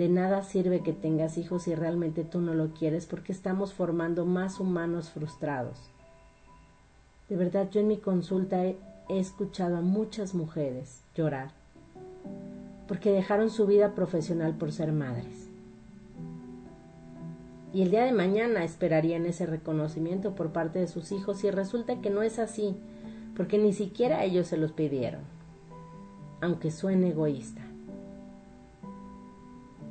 de 0.00 0.08
nada 0.08 0.42
sirve 0.42 0.80
que 0.80 0.94
tengas 0.94 1.36
hijos 1.36 1.64
si 1.64 1.74
realmente 1.74 2.24
tú 2.24 2.40
no 2.40 2.54
lo 2.54 2.72
quieres 2.72 3.04
porque 3.04 3.32
estamos 3.32 3.74
formando 3.74 4.24
más 4.24 4.58
humanos 4.58 5.10
frustrados. 5.10 5.76
De 7.28 7.36
verdad, 7.36 7.68
yo 7.70 7.82
en 7.82 7.88
mi 7.88 7.98
consulta 7.98 8.64
he, 8.64 8.78
escuchado 9.10 9.76
a 9.76 9.80
muchas 9.82 10.34
mujeres 10.34 11.02
llorar 11.14 11.50
porque 12.88 13.12
dejaron 13.12 13.50
su 13.50 13.66
vida 13.66 13.94
profesional 13.94 14.54
por 14.54 14.72
ser 14.72 14.90
madres. 14.92 15.50
Y 17.74 17.82
el 17.82 17.90
día 17.90 18.04
de 18.04 18.12
mañana 18.12 18.64
esperarían 18.64 19.26
ese 19.26 19.44
reconocimiento 19.44 20.34
por 20.34 20.50
parte 20.50 20.78
de 20.78 20.88
sus 20.88 21.12
hijos 21.12 21.44
y 21.44 21.50
resulta 21.50 22.00
que 22.00 22.08
no 22.08 22.22
es 22.22 22.38
así, 22.38 22.74
porque 23.36 23.58
ni 23.58 23.74
siquiera 23.74 24.24
ellos 24.24 24.46
se 24.46 24.56
los 24.56 24.72
pidieron, 24.72 25.20
aunque 26.40 26.70
suene 26.70 27.10
egoísta. 27.10 27.69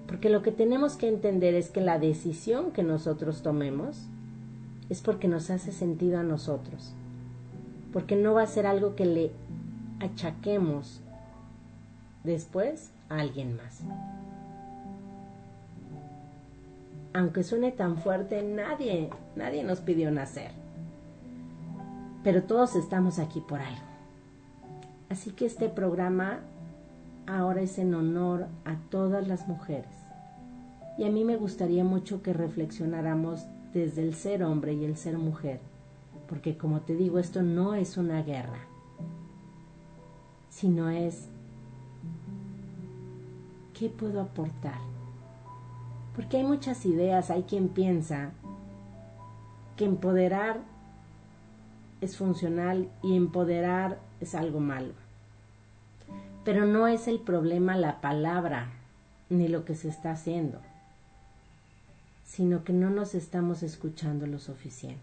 Porque 0.09 0.31
lo 0.31 0.41
que 0.41 0.51
tenemos 0.51 0.95
que 0.95 1.07
entender 1.07 1.53
es 1.53 1.69
que 1.69 1.81
la 1.81 1.99
decisión 1.99 2.71
que 2.71 2.81
nosotros 2.81 3.43
tomemos 3.43 4.07
es 4.89 5.01
porque 5.01 5.27
nos 5.27 5.51
hace 5.51 5.71
sentido 5.71 6.17
a 6.17 6.23
nosotros. 6.23 6.93
Porque 7.93 8.15
no 8.15 8.33
va 8.33 8.41
a 8.41 8.47
ser 8.47 8.65
algo 8.65 8.95
que 8.95 9.05
le 9.05 9.31
achaquemos 9.99 11.01
después 12.23 12.89
a 13.07 13.19
alguien 13.19 13.55
más. 13.55 13.81
Aunque 17.13 17.43
suene 17.43 17.71
tan 17.71 17.95
fuerte, 17.97 18.41
nadie, 18.41 19.11
nadie 19.35 19.63
nos 19.63 19.79
pidió 19.79 20.09
nacer. 20.09 20.49
Pero 22.23 22.41
todos 22.41 22.75
estamos 22.75 23.19
aquí 23.19 23.41
por 23.41 23.59
algo. 23.59 23.85
Así 25.09 25.29
que 25.29 25.45
este 25.45 25.69
programa 25.69 26.39
ahora 27.27 27.61
es 27.61 27.77
en 27.77 27.93
honor 27.93 28.47
a 28.65 28.75
todas 28.89 29.27
las 29.27 29.47
mujeres 29.47 29.98
y 30.99 31.05
a 31.05 31.09
mí 31.09 31.23
me 31.23 31.37
gustaría 31.37 31.85
mucho 31.85 32.21
que 32.21 32.33
reflexionáramos 32.33 33.45
desde 33.73 34.01
el 34.03 34.15
ser 34.15 34.43
hombre 34.43 34.73
y 34.73 34.83
el 34.83 34.97
ser 34.97 35.17
mujer, 35.17 35.61
porque 36.27 36.57
como 36.57 36.81
te 36.81 36.93
digo, 36.93 37.19
esto 37.19 37.41
no 37.41 37.73
es 37.73 37.95
una 37.95 38.21
guerra, 38.21 38.59
sino 40.49 40.89
es 40.89 41.29
¿qué 43.73 43.87
puedo 43.87 44.19
aportar? 44.19 44.77
Porque 46.17 46.35
hay 46.35 46.43
muchas 46.43 46.85
ideas, 46.85 47.29
hay 47.29 47.43
quien 47.43 47.69
piensa 47.69 48.31
que 49.77 49.85
empoderar 49.85 50.59
es 52.01 52.17
funcional 52.17 52.89
y 53.01 53.15
empoderar 53.15 53.99
es 54.19 54.35
algo 54.35 54.59
malo. 54.59 54.91
Pero 56.43 56.65
no 56.65 56.87
es 56.87 57.07
el 57.07 57.19
problema 57.19 57.77
la 57.77 58.01
palabra 58.01 58.73
ni 59.29 59.47
lo 59.47 59.63
que 59.63 59.75
se 59.75 59.87
está 59.87 60.11
haciendo 60.11 60.59
sino 62.29 62.63
que 62.63 62.73
no 62.73 62.91
nos 62.91 63.15
estamos 63.15 63.63
escuchando 63.63 64.27
lo 64.27 64.37
suficiente. 64.37 64.99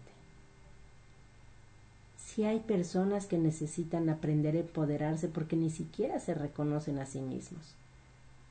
Si 2.17 2.45
hay 2.45 2.59
personas 2.59 3.25
que 3.25 3.37
necesitan 3.37 4.09
aprender 4.09 4.55
a 4.55 4.59
empoderarse 4.59 5.27
porque 5.27 5.57
ni 5.57 5.69
siquiera 5.69 6.19
se 6.19 6.33
reconocen 6.33 6.99
a 6.99 7.05
sí 7.05 7.19
mismos, 7.19 7.75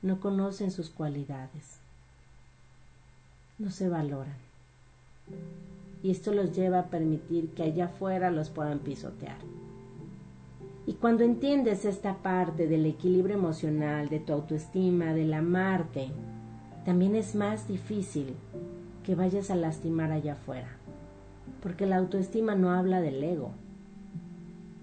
no 0.02 0.20
conocen 0.20 0.70
sus 0.70 0.90
cualidades, 0.90 1.78
no 3.58 3.70
se 3.70 3.88
valoran. 3.88 4.36
Y 6.02 6.10
esto 6.10 6.32
los 6.32 6.54
lleva 6.54 6.80
a 6.80 6.90
permitir 6.90 7.48
que 7.50 7.62
allá 7.62 7.86
afuera 7.86 8.30
los 8.30 8.50
puedan 8.50 8.80
pisotear. 8.80 9.38
Y 10.86 10.94
cuando 10.94 11.24
entiendes 11.24 11.84
esta 11.84 12.18
parte 12.18 12.68
del 12.68 12.84
equilibrio 12.84 13.36
emocional, 13.36 14.08
de 14.08 14.20
tu 14.20 14.34
autoestima, 14.34 15.14
del 15.14 15.32
amarte, 15.32 16.10
también 16.86 17.16
es 17.16 17.34
más 17.34 17.66
difícil 17.66 18.36
que 19.02 19.16
vayas 19.16 19.50
a 19.50 19.56
lastimar 19.56 20.12
allá 20.12 20.34
afuera, 20.34 20.68
porque 21.60 21.84
la 21.84 21.96
autoestima 21.96 22.54
no 22.54 22.70
habla 22.70 23.00
del 23.00 23.24
ego. 23.24 23.50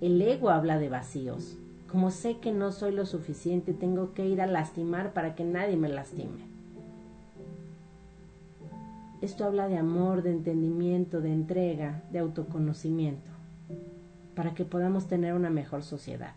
El 0.02 0.22
ego 0.22 0.50
habla 0.50 0.80
de 0.80 0.90
vacíos. 0.90 1.58
Como 1.90 2.12
sé 2.12 2.40
que 2.40 2.52
no 2.52 2.74
soy 2.74 2.92
lo 2.92 3.06
suficiente, 3.06 3.74
tengo 3.74 4.14
que 4.14 4.28
ir 4.28 4.42
a 4.42 4.48
lastimar 4.48 5.14
para 5.14 5.34
que 5.34 5.46
nadie 5.46 5.78
me 5.78 5.88
lastime. 5.88 6.44
Esto 9.22 9.46
habla 9.46 9.70
de 9.70 9.78
amor, 9.78 10.24
de 10.24 10.32
entendimiento, 10.32 11.22
de 11.22 11.32
entrega, 11.32 12.04
de 12.12 12.20
autoconocimiento, 12.20 13.32
para 14.36 14.54
que 14.54 14.66
podamos 14.66 15.08
tener 15.08 15.36
una 15.36 15.50
mejor 15.50 15.84
sociedad. 15.84 16.34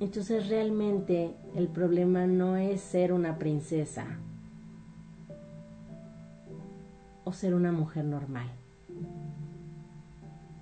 Entonces 0.00 0.48
realmente 0.48 1.34
el 1.54 1.68
problema 1.68 2.26
no 2.26 2.56
es 2.56 2.80
ser 2.80 3.12
una 3.12 3.36
princesa 3.36 4.06
o 7.24 7.34
ser 7.34 7.54
una 7.54 7.70
mujer 7.70 8.06
normal. 8.06 8.48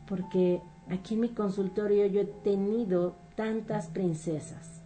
Porque 0.09 0.61
aquí 0.91 1.15
en 1.15 1.21
mi 1.21 1.29
consultorio 1.29 2.07
yo 2.07 2.23
he 2.23 2.25
tenido 2.25 3.15
tantas 3.37 3.87
princesas 3.87 4.81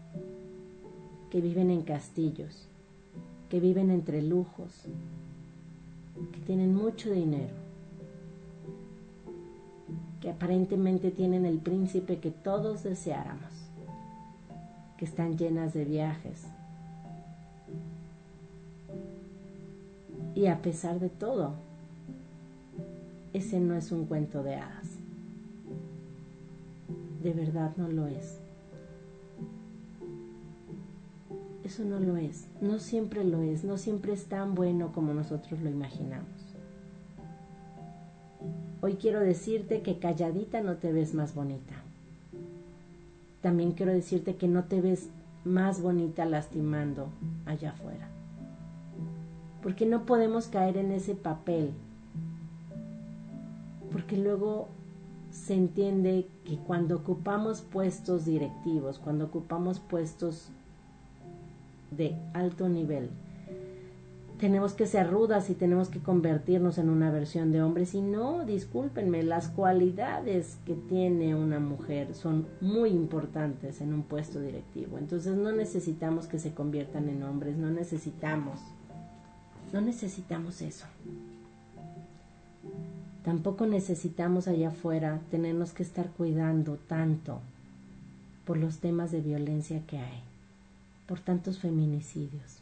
que 1.31 1.41
viven 1.41 1.71
en 1.71 1.81
castillos, 1.81 2.69
que 3.49 3.59
viven 3.59 3.91
entre 3.91 4.21
lujos, 4.21 4.83
que 6.31 6.41
tienen 6.41 6.75
mucho 6.75 7.11
dinero, 7.11 7.55
que 10.21 10.29
aparentemente 10.29 11.11
tienen 11.11 11.47
el 11.47 11.57
príncipe 11.57 12.19
que 12.19 12.31
todos 12.31 12.83
deseáramos 12.83 13.62
están 15.05 15.37
llenas 15.37 15.75
de 15.75 15.85
viajes. 15.85 16.45
Y 20.35 20.47
a 20.47 20.62
pesar 20.62 21.01
de 21.01 21.09
todo, 21.09 21.55
ese 23.33 23.61
no 23.61 23.75
es 23.75 23.93
un 23.93 24.07
cuento 24.07 24.43
de 24.43 24.57
hadas. 24.57 24.87
De 27.23 27.33
verdad 27.33 27.73
no 27.77 27.88
lo 27.88 28.07
es. 28.07 28.38
Eso 31.65 31.85
no 31.85 32.01
lo 32.01 32.17
es. 32.17 32.47
No 32.61 32.79
siempre 32.79 33.25
lo 33.25 33.43
es. 33.43 33.65
No 33.65 33.79
siempre 33.79 34.12
es 34.12 34.27
tan 34.27 34.55
bueno 34.55 34.93
como 34.93 35.15
nosotros 35.15 35.61
lo 35.61 35.71
imaginamos. 35.71 36.29
Hoy 38.81 38.95
quiero 38.95 39.21
decirte 39.21 39.83
que 39.83 39.99
calladita 39.99 40.61
no 40.61 40.77
te 40.77 40.93
ves 40.93 41.15
más 41.15 41.35
bonita 41.35 41.82
también 43.42 43.72
quiero 43.72 43.92
decirte 43.92 44.37
que 44.37 44.48
no 44.48 44.64
te 44.64 44.81
ves 44.81 45.11
más 45.44 45.83
bonita 45.83 46.24
lastimando 46.24 47.09
allá 47.44 47.70
afuera. 47.70 48.09
Porque 49.62 49.85
no 49.85 50.07
podemos 50.07 50.46
caer 50.46 50.76
en 50.76 50.92
ese 50.92 51.14
papel. 51.14 51.72
Porque 53.90 54.16
luego 54.16 54.68
se 55.31 55.55
entiende 55.55 56.28
que 56.44 56.57
cuando 56.57 56.96
ocupamos 56.96 57.62
puestos 57.62 58.24
directivos, 58.24 58.98
cuando 58.98 59.26
ocupamos 59.26 59.81
puestos 59.81 60.48
de 61.90 62.16
alto 62.33 62.68
nivel, 62.68 63.11
tenemos 64.42 64.72
que 64.72 64.88
ser 64.88 65.09
rudas 65.09 65.50
y 65.50 65.55
tenemos 65.55 65.88
que 65.88 66.00
convertirnos 66.00 66.76
en 66.78 66.88
una 66.88 67.12
versión 67.12 67.52
de 67.52 67.62
hombres. 67.62 67.94
Y 67.94 68.02
no, 68.02 68.44
discúlpenme, 68.44 69.22
las 69.22 69.46
cualidades 69.46 70.59
que 70.66 70.74
tiene 70.74 71.37
una 71.37 71.61
mujer 71.61 72.12
son 72.16 72.48
muy 72.61 72.90
importantes 72.90 73.81
en 73.81 73.94
un 73.94 74.02
puesto 74.02 74.40
directivo. 74.40 74.98
Entonces 74.98 75.37
no 75.37 75.52
necesitamos 75.52 76.26
que 76.26 76.40
se 76.40 76.55
conviertan 76.55 77.09
en 77.09 77.22
hombres, 77.22 77.57
no 77.57 77.70
necesitamos, 77.70 78.59
no 79.72 79.81
necesitamos 79.81 80.61
eso. 80.61 80.87
Tampoco 83.24 83.66
necesitamos 83.66 84.48
allá 84.48 84.70
afuera 84.70 85.20
tenernos 85.31 85.70
que 85.70 85.85
estar 85.85 86.09
cuidando 86.09 86.78
tanto 86.88 87.38
por 88.44 88.57
los 88.57 88.78
temas 88.78 89.12
de 89.12 89.20
violencia 89.20 89.87
que 89.87 89.98
hay, 89.98 90.20
por 91.07 91.20
tantos 91.20 91.61
feminicidios. 91.61 92.62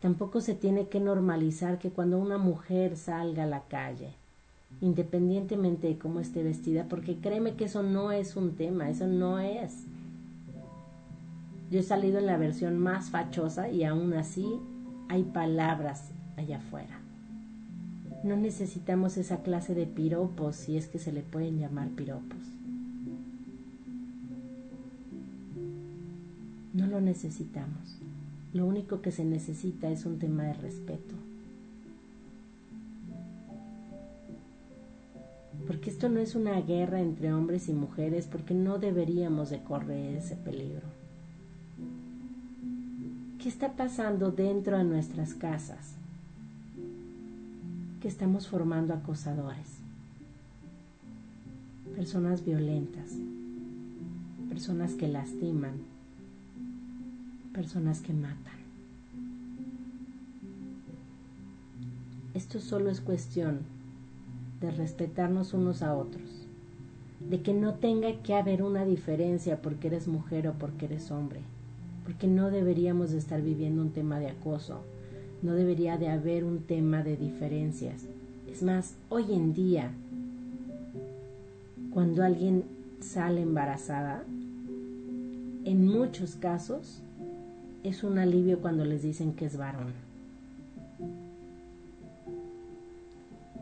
Tampoco 0.00 0.40
se 0.40 0.54
tiene 0.54 0.88
que 0.88 0.98
normalizar 0.98 1.78
que 1.78 1.90
cuando 1.90 2.18
una 2.18 2.38
mujer 2.38 2.96
salga 2.96 3.44
a 3.44 3.46
la 3.46 3.64
calle, 3.64 4.14
independientemente 4.80 5.88
de 5.88 5.98
cómo 5.98 6.20
esté 6.20 6.42
vestida, 6.42 6.86
porque 6.88 7.16
créeme 7.16 7.54
que 7.54 7.66
eso 7.66 7.82
no 7.82 8.10
es 8.10 8.34
un 8.34 8.52
tema, 8.52 8.88
eso 8.88 9.06
no 9.06 9.38
es. 9.38 9.84
Yo 11.70 11.80
he 11.80 11.82
salido 11.82 12.18
en 12.18 12.26
la 12.26 12.38
versión 12.38 12.78
más 12.78 13.10
fachosa 13.10 13.68
y 13.68 13.84
aún 13.84 14.14
así 14.14 14.46
hay 15.08 15.22
palabras 15.22 16.10
allá 16.36 16.56
afuera. 16.56 16.98
No 18.24 18.36
necesitamos 18.36 19.16
esa 19.18 19.42
clase 19.42 19.74
de 19.74 19.86
piropos, 19.86 20.56
si 20.56 20.76
es 20.76 20.88
que 20.88 20.98
se 20.98 21.12
le 21.12 21.22
pueden 21.22 21.58
llamar 21.58 21.88
piropos. 21.90 22.38
No 26.72 26.86
lo 26.86 27.00
necesitamos. 27.00 27.98
Lo 28.52 28.66
único 28.66 29.00
que 29.00 29.12
se 29.12 29.24
necesita 29.24 29.90
es 29.90 30.04
un 30.04 30.18
tema 30.18 30.44
de 30.44 30.54
respeto. 30.54 31.14
Porque 35.66 35.90
esto 35.90 36.08
no 36.08 36.18
es 36.18 36.34
una 36.34 36.60
guerra 36.60 37.00
entre 37.00 37.32
hombres 37.32 37.68
y 37.68 37.72
mujeres, 37.72 38.26
porque 38.26 38.54
no 38.54 38.78
deberíamos 38.78 39.50
de 39.50 39.62
correr 39.62 40.16
ese 40.16 40.36
peligro. 40.36 40.88
¿Qué 43.40 43.48
está 43.48 43.72
pasando 43.72 44.32
dentro 44.32 44.76
de 44.76 44.84
nuestras 44.84 45.34
casas? 45.34 45.94
que 48.00 48.08
estamos 48.08 48.48
formando 48.48 48.94
acosadores, 48.94 49.66
personas 51.94 52.42
violentas, 52.44 53.10
personas 54.48 54.94
que 54.94 55.06
lastiman, 55.06 55.74
personas 57.52 58.00
que 58.00 58.12
matan. 58.12 58.60
Esto 62.34 62.60
solo 62.60 62.90
es 62.90 63.00
cuestión 63.00 63.60
de 64.60 64.70
respetarnos 64.70 65.52
unos 65.52 65.82
a 65.82 65.94
otros, 65.94 66.46
de 67.28 67.42
que 67.42 67.52
no 67.54 67.74
tenga 67.74 68.22
que 68.22 68.34
haber 68.34 68.62
una 68.62 68.84
diferencia 68.84 69.60
porque 69.62 69.88
eres 69.88 70.06
mujer 70.06 70.46
o 70.48 70.52
porque 70.54 70.86
eres 70.86 71.10
hombre, 71.10 71.40
porque 72.04 72.26
no 72.26 72.50
deberíamos 72.50 73.10
de 73.10 73.18
estar 73.18 73.42
viviendo 73.42 73.82
un 73.82 73.90
tema 73.90 74.20
de 74.20 74.28
acoso, 74.28 74.82
no 75.42 75.54
debería 75.54 75.96
de 75.96 76.08
haber 76.08 76.44
un 76.44 76.60
tema 76.60 77.02
de 77.02 77.16
diferencias. 77.16 78.04
Es 78.46 78.62
más, 78.62 78.94
hoy 79.08 79.32
en 79.32 79.54
día, 79.54 79.90
cuando 81.92 82.22
alguien 82.22 82.64
sale 83.00 83.42
embarazada, 83.42 84.24
en 85.64 85.86
muchos 85.86 86.36
casos 86.36 87.02
es 87.84 88.04
un 88.04 88.18
alivio 88.18 88.60
cuando 88.60 88.84
les 88.84 89.02
dicen 89.02 89.34
que 89.34 89.46
es 89.46 89.56
varón. 89.56 89.92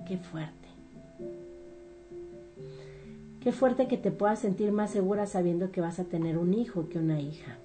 Qué 0.07 0.17
fuerte. 0.19 0.55
Qué 3.41 3.53
fuerte 3.53 3.89
que 3.89 3.99
te 3.99 4.11
puedas 4.11 4.41
sentir 4.41 4.73
más 4.73 4.91
segura 4.91 5.27
sabiendo 5.27 5.71
que 5.71 5.81
vas 5.81 5.99
a 5.99 6.05
tener 6.05 6.39
un 6.39 6.55
hijo 6.55 6.89
que 6.89 6.99
una 6.99 7.21
hija. 7.21 7.59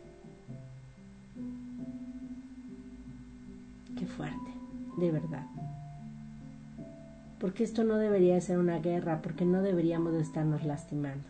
fuerte, 4.06 4.52
de 4.98 5.12
verdad. 5.12 5.46
Porque 7.40 7.64
esto 7.64 7.84
no 7.84 7.96
debería 7.98 8.40
ser 8.40 8.58
una 8.58 8.80
guerra, 8.80 9.22
porque 9.22 9.46
no 9.46 9.62
deberíamos 9.62 10.14
de 10.14 10.22
estarnos 10.22 10.64
lastimando. 10.64 11.26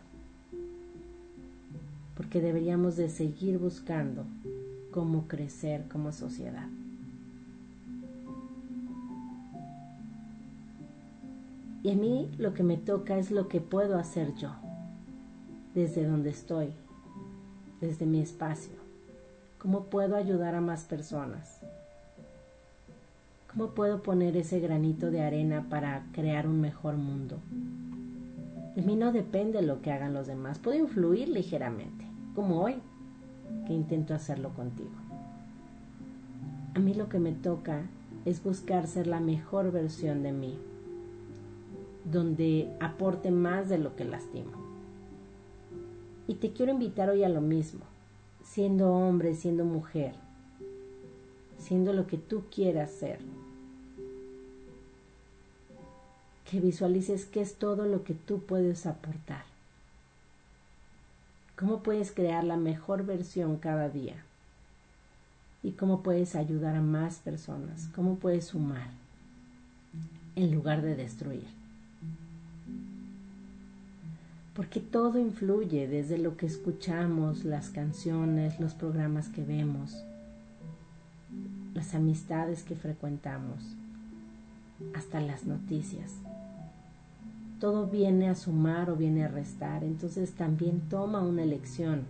Porque 2.16 2.40
deberíamos 2.40 2.96
de 2.96 3.08
seguir 3.08 3.58
buscando 3.58 4.24
cómo 4.94 5.26
crecer 5.26 5.88
como 5.88 6.12
sociedad. 6.12 6.68
Y 11.82 11.90
a 11.90 11.96
mí 11.96 12.30
lo 12.38 12.54
que 12.54 12.62
me 12.62 12.76
toca 12.76 13.18
es 13.18 13.32
lo 13.32 13.48
que 13.48 13.60
puedo 13.60 13.98
hacer 13.98 14.36
yo, 14.36 14.50
desde 15.74 16.06
donde 16.06 16.30
estoy, 16.30 16.68
desde 17.80 18.06
mi 18.06 18.20
espacio. 18.20 18.76
¿Cómo 19.58 19.86
puedo 19.86 20.14
ayudar 20.14 20.54
a 20.54 20.60
más 20.60 20.84
personas? 20.84 21.58
¿Cómo 23.50 23.70
puedo 23.70 24.00
poner 24.00 24.36
ese 24.36 24.60
granito 24.60 25.10
de 25.10 25.22
arena 25.22 25.66
para 25.68 26.06
crear 26.12 26.46
un 26.46 26.60
mejor 26.60 26.94
mundo? 26.94 27.40
De 28.76 28.82
mí 28.82 28.94
no 28.94 29.10
depende 29.10 29.60
lo 29.60 29.82
que 29.82 29.90
hagan 29.90 30.14
los 30.14 30.28
demás, 30.28 30.60
puedo 30.60 30.78
influir 30.78 31.28
ligeramente, 31.30 32.06
como 32.36 32.62
hoy, 32.62 32.76
que 33.66 33.72
intento 33.72 34.14
hacerlo 34.14 34.50
contigo. 34.50 34.90
A 36.74 36.78
mí 36.78 36.94
lo 36.94 37.08
que 37.08 37.18
me 37.18 37.32
toca 37.32 37.82
es 38.24 38.42
buscar 38.42 38.86
ser 38.86 39.06
la 39.06 39.20
mejor 39.20 39.70
versión 39.70 40.22
de 40.22 40.32
mí, 40.32 40.58
donde 42.10 42.74
aporte 42.80 43.30
más 43.30 43.68
de 43.68 43.78
lo 43.78 43.96
que 43.96 44.04
lastimo. 44.04 44.52
Y 46.26 46.34
te 46.34 46.52
quiero 46.52 46.72
invitar 46.72 47.10
hoy 47.10 47.22
a 47.22 47.28
lo 47.28 47.40
mismo, 47.40 47.84
siendo 48.42 48.92
hombre, 48.92 49.34
siendo 49.34 49.64
mujer, 49.64 50.14
siendo 51.58 51.92
lo 51.92 52.06
que 52.06 52.18
tú 52.18 52.44
quieras 52.50 52.90
ser 52.90 53.18
que 56.50 56.60
visualices 56.60 57.24
qué 57.24 57.40
es 57.40 57.56
todo 57.56 57.86
lo 57.86 58.04
que 58.04 58.14
tú 58.14 58.40
puedes 58.40 58.86
aportar. 58.86 59.53
Cómo 61.56 61.82
puedes 61.82 62.10
crear 62.12 62.42
la 62.44 62.56
mejor 62.56 63.06
versión 63.06 63.56
cada 63.58 63.88
día. 63.88 64.16
Y 65.62 65.72
cómo 65.72 66.02
puedes 66.02 66.34
ayudar 66.34 66.76
a 66.76 66.82
más 66.82 67.16
personas. 67.16 67.88
Cómo 67.94 68.16
puedes 68.16 68.46
sumar 68.46 68.88
en 70.36 70.52
lugar 70.52 70.82
de 70.82 70.96
destruir. 70.96 71.46
Porque 74.54 74.80
todo 74.80 75.18
influye 75.18 75.88
desde 75.88 76.18
lo 76.18 76.36
que 76.36 76.46
escuchamos, 76.46 77.44
las 77.44 77.70
canciones, 77.70 78.60
los 78.60 78.74
programas 78.74 79.28
que 79.28 79.42
vemos, 79.42 80.04
las 81.72 81.94
amistades 81.94 82.62
que 82.62 82.76
frecuentamos, 82.76 83.64
hasta 84.94 85.20
las 85.20 85.44
noticias 85.44 86.12
todo 87.64 87.86
viene 87.86 88.28
a 88.28 88.34
sumar 88.34 88.90
o 88.90 88.94
viene 88.94 89.24
a 89.24 89.28
restar. 89.28 89.84
Entonces 89.84 90.34
también 90.34 90.82
toma 90.90 91.22
una 91.22 91.44
elección 91.44 92.02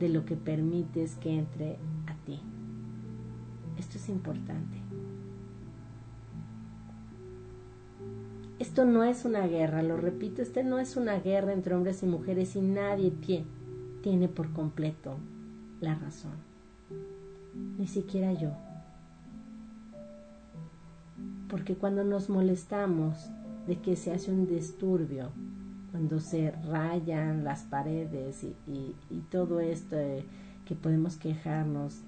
de 0.00 0.08
lo 0.08 0.24
que 0.24 0.34
permites 0.34 1.14
que 1.14 1.38
entre 1.38 1.78
a 2.08 2.14
ti. 2.26 2.40
Esto 3.78 3.96
es 3.98 4.08
importante. 4.08 4.78
Esto 8.58 8.84
no 8.84 9.04
es 9.04 9.24
una 9.24 9.46
guerra, 9.46 9.84
lo 9.84 9.96
repito, 9.96 10.42
este 10.42 10.64
no 10.64 10.80
es 10.80 10.96
una 10.96 11.20
guerra 11.20 11.52
entre 11.52 11.76
hombres 11.76 12.02
y 12.02 12.06
mujeres 12.06 12.56
y 12.56 12.60
nadie 12.60 13.12
tiene 14.02 14.26
por 14.26 14.52
completo 14.52 15.14
la 15.80 15.94
razón. 15.94 16.34
Ni 17.78 17.86
siquiera 17.86 18.32
yo. 18.32 18.50
Porque 21.48 21.76
cuando 21.76 22.02
nos 22.02 22.28
molestamos 22.28 23.30
de 23.66 23.78
que 23.78 23.96
se 23.96 24.12
hace 24.12 24.32
un 24.32 24.46
disturbio 24.46 25.30
cuando 25.90 26.20
se 26.20 26.50
rayan 26.70 27.44
las 27.44 27.62
paredes 27.64 28.44
y, 28.44 28.94
todo 29.30 29.60
esto 29.60 29.96
que 30.66 30.74
podemos 30.74 31.16
quejarnos 31.16 32.00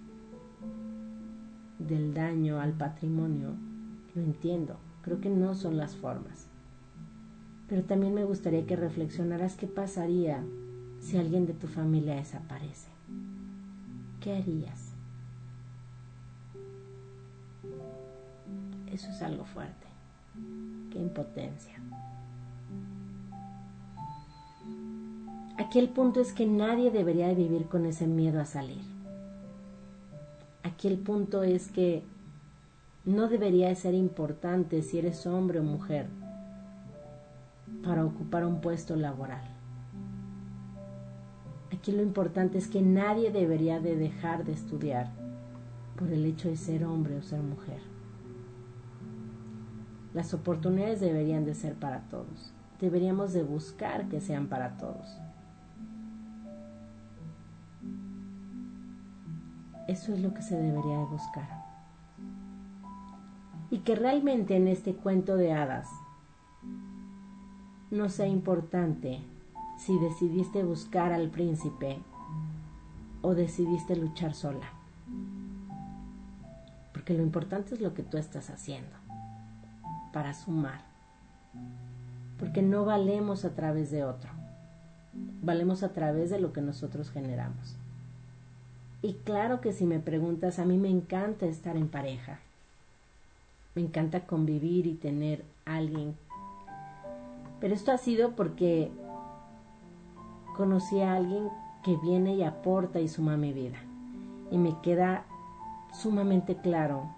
del 1.78 2.14
daño 2.14 2.60
al 2.60 2.72
patrimonio, 2.72 3.50
lo 4.14 4.22
entiendo, 4.22 4.76
creo 5.02 5.20
que 5.20 5.30
no 5.30 5.54
son 5.54 5.76
las 5.76 5.96
formas. 5.96 6.46
Pero 7.68 7.82
también 7.82 8.14
me 8.14 8.24
gustaría 8.24 8.66
que 8.66 8.76
reflexionaras 8.76 9.56
qué 9.56 9.66
pasaría 9.66 10.42
si 11.00 11.18
alguien 11.18 11.46
de 11.46 11.54
tu 11.54 11.66
familia 11.66 12.16
desaparece. 12.16 12.88
¿Qué 14.20 14.36
harías? 14.36 14.92
Eso 18.90 19.10
es 19.10 19.22
algo 19.22 19.44
fuerte. 19.44 19.86
Impotencia. 20.94 21.74
Aquí 25.59 25.78
el 25.78 25.88
punto 25.88 26.20
es 26.20 26.33
que 26.33 26.46
nadie 26.46 26.90
debería 26.90 27.28
de 27.28 27.35
vivir 27.35 27.66
con 27.66 27.87
ese 27.87 28.07
miedo 28.07 28.40
a 28.40 28.44
salir. 28.44 28.83
Aquí 30.62 30.88
el 30.88 30.98
punto 30.98 31.42
es 31.42 31.70
que 31.70 32.02
no 33.04 33.28
debería 33.28 33.68
de 33.68 33.76
ser 33.76 33.94
importante 33.94 34.83
si 34.83 34.98
eres 34.98 35.26
hombre 35.26 35.61
o 35.61 35.62
mujer 35.62 36.07
para 37.85 38.04
ocupar 38.04 38.44
un 38.44 38.61
puesto 38.61 38.96
laboral. 38.96 39.44
Aquí 41.72 41.92
lo 41.92 42.02
importante 42.02 42.59
es 42.59 42.66
que 42.66 42.80
nadie 42.80 43.30
debería 43.30 43.78
de 43.78 43.94
dejar 43.96 44.44
de 44.44 44.52
estudiar 44.52 45.11
por 45.96 46.09
el 46.11 46.24
hecho 46.24 46.48
de 46.48 46.57
ser 46.57 46.85
hombre 46.85 47.18
o 47.18 47.22
ser 47.22 47.40
mujer. 47.40 47.93
Las 50.14 50.33
oportunidades 50.33 51.00
deberían 51.00 51.44
de 51.44 51.55
ser 51.55 51.74
para 51.74 52.03
todos. 52.03 52.53
Deberíamos 52.81 53.33
de 53.33 53.42
buscar 53.42 54.09
que 54.09 54.20
sean 54.20 54.46
para 54.46 54.77
todos. 54.77 55.18
Eso 59.88 60.14
es 60.14 60.20
lo 60.20 60.33
que 60.33 60.42
se 60.42 60.57
debería 60.57 60.98
de 60.98 61.05
buscar. 61.05 61.64
Y 63.70 63.79
que 63.79 63.96
realmente 63.96 64.55
en 64.55 64.68
este 64.68 64.94
cuento 64.94 65.37
de 65.37 65.53
hadas 65.53 65.88
no 67.90 68.09
sea 68.09 68.29
importante 68.29 69.20
si 69.79 69.98
decidiste 69.98 70.62
buscar 70.62 71.12
al 71.12 71.29
príncipe 71.29 71.98
o 73.20 73.35
decidiste 73.35 73.96
luchar 73.96 74.35
sola. 74.35 74.72
Porque 76.92 77.14
lo 77.14 77.22
importante 77.24 77.74
es 77.74 77.81
lo 77.81 77.94
que 77.94 78.05
tú 78.05 78.16
estás 78.16 78.48
haciendo 78.50 79.03
para 80.14 80.33
sumar. 80.33 80.81
Porque 82.38 82.62
no 82.62 82.85
valemos 82.85 83.44
a 83.44 83.50
través 83.50 83.90
de 83.90 84.05
otro. 84.05 84.31
Valemos 85.42 85.83
a 85.83 85.92
través 85.92 86.31
de 86.31 86.38
lo 86.38 86.53
que 86.53 86.61
nosotros 86.61 87.11
generamos. 87.11 87.77
Y 89.03 89.14
claro 89.24 89.61
que 89.61 89.72
si 89.72 89.85
me 89.85 89.98
preguntas, 89.98 90.61
a 90.61 90.64
mí 90.64 90.79
me 90.79 90.88
encanta 90.88 91.46
estar 91.46 91.77
en 91.77 91.88
pareja. 91.88 92.38
Me 93.74 93.83
encanta 93.83 94.20
convivir 94.20 94.87
y 94.87 94.94
tener 94.94 95.44
alguien. 95.64 96.14
Pero 97.61 97.74
esto 97.74 97.90
ha 97.90 97.98
sido 97.98 98.37
porque 98.37 98.92
conocí 100.57 101.00
a 101.00 101.16
alguien 101.16 101.48
que 101.83 101.96
viene 101.96 102.37
y 102.37 102.44
aporta 102.44 103.00
y 103.00 103.09
suma 103.09 103.37
mi 103.37 103.53
vida. 103.53 103.79
Y 104.53 104.59
me 104.59 104.81
queda 104.81 105.24
sumamente 105.92 106.57
claro 106.57 107.11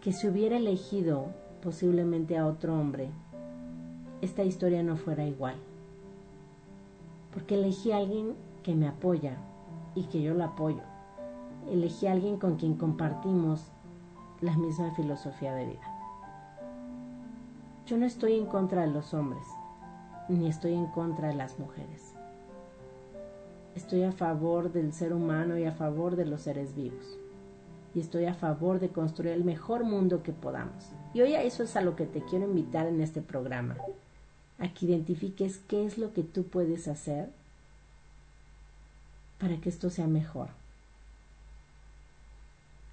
que 0.00 0.12
si 0.12 0.26
hubiera 0.26 0.56
elegido 0.56 1.28
posiblemente 1.62 2.36
a 2.36 2.46
otro 2.46 2.78
hombre, 2.78 3.08
esta 4.20 4.42
historia 4.42 4.82
no 4.82 4.96
fuera 4.96 5.24
igual. 5.24 5.54
Porque 7.32 7.54
elegí 7.54 7.92
a 7.92 7.98
alguien 7.98 8.34
que 8.62 8.74
me 8.74 8.88
apoya 8.88 9.36
y 9.94 10.04
que 10.04 10.20
yo 10.20 10.34
lo 10.34 10.44
apoyo. 10.44 10.82
Elegí 11.70 12.06
a 12.06 12.12
alguien 12.12 12.38
con 12.38 12.56
quien 12.56 12.74
compartimos 12.74 13.64
la 14.40 14.56
misma 14.56 14.94
filosofía 14.94 15.54
de 15.54 15.66
vida. 15.66 15.92
Yo 17.86 17.96
no 17.96 18.06
estoy 18.06 18.38
en 18.38 18.46
contra 18.46 18.82
de 18.82 18.88
los 18.88 19.14
hombres, 19.14 19.42
ni 20.28 20.48
estoy 20.48 20.74
en 20.74 20.86
contra 20.86 21.28
de 21.28 21.34
las 21.34 21.58
mujeres. 21.58 22.14
Estoy 23.74 24.02
a 24.02 24.12
favor 24.12 24.72
del 24.72 24.92
ser 24.92 25.14
humano 25.14 25.56
y 25.56 25.64
a 25.64 25.72
favor 25.72 26.16
de 26.16 26.26
los 26.26 26.42
seres 26.42 26.74
vivos. 26.74 27.21
Y 27.94 28.00
estoy 28.00 28.24
a 28.24 28.34
favor 28.34 28.80
de 28.80 28.88
construir 28.88 29.32
el 29.32 29.44
mejor 29.44 29.84
mundo 29.84 30.22
que 30.22 30.32
podamos. 30.32 30.90
Y 31.14 31.20
hoy 31.20 31.34
a 31.34 31.42
eso 31.42 31.62
es 31.62 31.76
a 31.76 31.82
lo 31.82 31.94
que 31.96 32.06
te 32.06 32.22
quiero 32.22 32.46
invitar 32.46 32.86
en 32.86 33.00
este 33.00 33.20
programa. 33.20 33.76
A 34.58 34.72
que 34.72 34.86
identifiques 34.86 35.58
qué 35.68 35.84
es 35.84 35.98
lo 35.98 36.12
que 36.12 36.22
tú 36.22 36.44
puedes 36.44 36.88
hacer 36.88 37.28
para 39.38 39.56
que 39.56 39.68
esto 39.68 39.90
sea 39.90 40.06
mejor. 40.06 40.48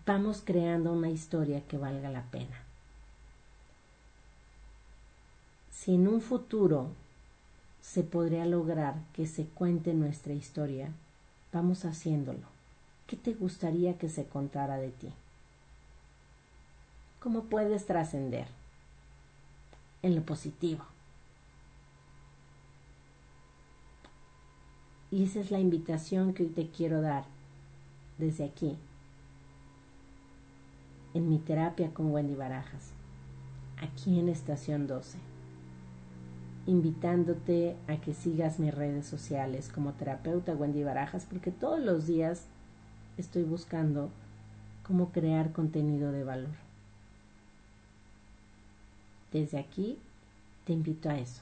Vamos 0.05 0.41
creando 0.43 0.91
una 0.91 1.09
historia 1.09 1.61
que 1.67 1.77
valga 1.77 2.09
la 2.09 2.23
pena. 2.23 2.63
Si 5.71 5.93
en 5.93 6.07
un 6.07 6.21
futuro 6.21 6.89
se 7.81 8.03
podría 8.03 8.45
lograr 8.45 8.95
que 9.13 9.27
se 9.27 9.45
cuente 9.45 9.93
nuestra 9.93 10.33
historia, 10.33 10.91
vamos 11.53 11.85
haciéndolo. 11.85 12.58
¿Qué 13.09 13.17
te 13.17 13.33
gustaría 13.33 13.97
que 13.97 14.07
se 14.07 14.25
contara 14.25 14.77
de 14.77 14.91
ti? 14.91 15.11
¿Cómo 17.19 17.45
puedes 17.45 17.87
trascender? 17.87 18.45
En 20.03 20.15
lo 20.15 20.21
positivo. 20.21 20.83
Y 25.09 25.23
esa 25.23 25.39
es 25.39 25.49
la 25.49 25.59
invitación 25.59 26.35
que 26.35 26.43
hoy 26.43 26.49
te 26.49 26.69
quiero 26.69 27.01
dar 27.01 27.23
desde 28.19 28.45
aquí, 28.45 28.77
en 31.15 31.29
mi 31.29 31.39
terapia 31.39 31.91
con 31.91 32.11
Wendy 32.11 32.35
Barajas, 32.35 32.91
aquí 33.81 34.19
en 34.19 34.29
Estación 34.29 34.85
12 34.85 35.17
invitándote 36.67 37.75
a 37.87 37.97
que 37.97 38.13
sigas 38.13 38.59
mis 38.59 38.75
redes 38.75 39.07
sociales 39.07 39.71
como 39.73 39.93
terapeuta 39.93 40.53
Wendy 40.53 40.83
Barajas, 40.83 41.25
porque 41.25 41.49
todos 41.49 41.79
los 41.79 42.05
días 42.05 42.45
estoy 43.21 43.43
buscando 43.43 44.09
cómo 44.85 45.11
crear 45.11 45.51
contenido 45.51 46.11
de 46.11 46.23
valor. 46.23 46.55
Desde 49.31 49.59
aquí 49.59 49.97
te 50.65 50.73
invito 50.73 51.09
a 51.09 51.17
eso, 51.17 51.41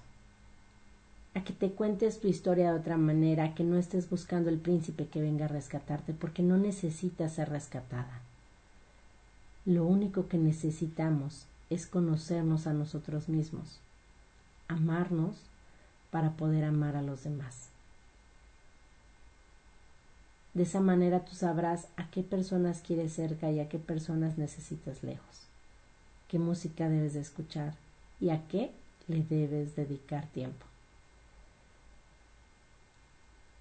a 1.33 1.43
que 1.43 1.53
te 1.53 1.71
cuentes 1.71 2.19
tu 2.19 2.27
historia 2.27 2.71
de 2.71 2.79
otra 2.79 2.97
manera, 2.97 3.45
a 3.45 3.55
que 3.55 3.63
no 3.63 3.77
estés 3.77 4.09
buscando 4.09 4.49
el 4.49 4.57
príncipe 4.57 5.07
que 5.07 5.21
venga 5.21 5.45
a 5.45 5.49
rescatarte, 5.49 6.13
porque 6.13 6.43
no 6.43 6.57
necesitas 6.57 7.33
ser 7.33 7.49
rescatada. 7.49 8.21
Lo 9.65 9.85
único 9.85 10.27
que 10.27 10.37
necesitamos 10.37 11.45
es 11.69 11.87
conocernos 11.87 12.67
a 12.67 12.73
nosotros 12.73 13.29
mismos 13.29 13.79
amarnos 14.67 15.37
para 16.11 16.31
poder 16.31 16.63
amar 16.63 16.95
a 16.95 17.01
los 17.01 17.23
demás. 17.23 17.69
De 20.57 20.63
esa 20.63 20.79
manera 20.81 21.23
tú 21.23 21.35
sabrás 21.35 21.85
a 21.97 22.09
qué 22.09 22.23
personas 22.23 22.81
quieres 22.81 23.13
cerca 23.13 23.51
y 23.51 23.59
a 23.59 23.69
qué 23.69 23.77
personas 23.77 24.39
necesitas 24.39 25.03
lejos, 25.03 25.43
qué 26.27 26.39
música 26.39 26.89
debes 26.89 27.13
de 27.13 27.19
escuchar 27.19 27.75
y 28.19 28.31
a 28.31 28.47
qué 28.47 28.71
le 29.07 29.21
debes 29.21 29.75
dedicar 29.75 30.25
tiempo. 30.25 30.65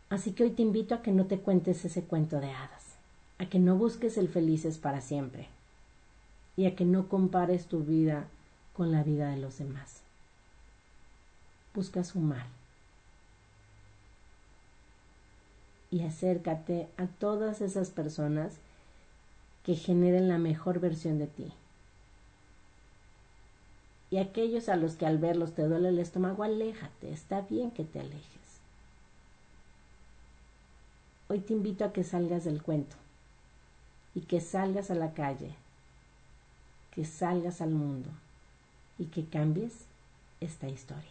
Así 0.08 0.32
que 0.32 0.44
hoy 0.44 0.50
te 0.52 0.62
invito 0.62 0.94
a 0.94 1.02
que 1.02 1.12
no 1.12 1.26
te 1.26 1.38
cuentes 1.38 1.84
ese 1.84 2.00
cuento 2.00 2.40
de 2.40 2.52
hadas, 2.52 2.96
a 3.36 3.44
que 3.44 3.58
no 3.58 3.76
busques 3.76 4.16
el 4.16 4.30
felices 4.30 4.78
para 4.78 5.02
siempre 5.02 5.48
y 6.56 6.64
a 6.64 6.74
que 6.74 6.86
no 6.86 7.10
compares 7.10 7.66
tu 7.66 7.84
vida 7.84 8.24
con 8.72 8.90
la 8.90 9.02
vida 9.02 9.28
de 9.28 9.36
los 9.36 9.58
demás 9.58 10.00
busca 11.76 12.02
sumar. 12.02 12.46
Y 15.90 16.02
acércate 16.02 16.88
a 16.96 17.06
todas 17.06 17.60
esas 17.60 17.90
personas 17.90 18.54
que 19.64 19.74
generen 19.76 20.28
la 20.28 20.38
mejor 20.38 20.80
versión 20.80 21.18
de 21.18 21.26
ti. 21.26 21.52
Y 24.10 24.18
aquellos 24.18 24.68
a 24.68 24.76
los 24.76 24.94
que 24.94 25.06
al 25.06 25.18
verlos 25.18 25.52
te 25.52 25.62
duele 25.62 25.88
el 25.88 25.98
estómago, 25.98 26.44
aléjate, 26.44 27.12
está 27.12 27.40
bien 27.40 27.70
que 27.70 27.84
te 27.84 28.00
alejes. 28.00 28.24
Hoy 31.28 31.40
te 31.40 31.52
invito 31.52 31.84
a 31.84 31.92
que 31.92 32.04
salgas 32.04 32.44
del 32.44 32.62
cuento 32.62 32.94
y 34.14 34.20
que 34.20 34.40
salgas 34.40 34.92
a 34.92 34.94
la 34.94 35.12
calle, 35.12 35.54
que 36.94 37.04
salgas 37.04 37.60
al 37.60 37.70
mundo 37.70 38.08
y 38.98 39.06
que 39.06 39.24
cambies 39.26 39.72
esta 40.40 40.68
historia. 40.68 41.02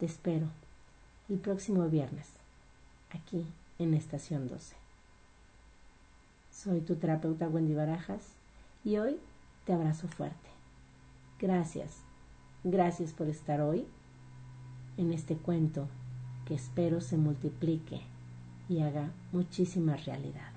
Te 0.00 0.06
espero 0.06 0.46
el 1.28 1.36
próximo 1.38 1.86
viernes, 1.88 2.26
aquí 3.10 3.46
en 3.78 3.94
Estación 3.94 4.48
12. 4.48 4.74
Soy 6.52 6.80
tu 6.80 6.96
terapeuta 6.96 7.48
Wendy 7.48 7.74
Barajas 7.74 8.22
y 8.84 8.96
hoy 8.96 9.18
te 9.64 9.72
abrazo 9.72 10.08
fuerte. 10.08 10.48
Gracias, 11.38 11.98
gracias 12.64 13.12
por 13.12 13.28
estar 13.28 13.60
hoy 13.60 13.86
en 14.96 15.12
este 15.12 15.36
cuento 15.36 15.88
que 16.46 16.54
espero 16.54 17.00
se 17.00 17.16
multiplique 17.16 18.00
y 18.68 18.80
haga 18.80 19.10
muchísima 19.32 19.96
realidad. 19.96 20.55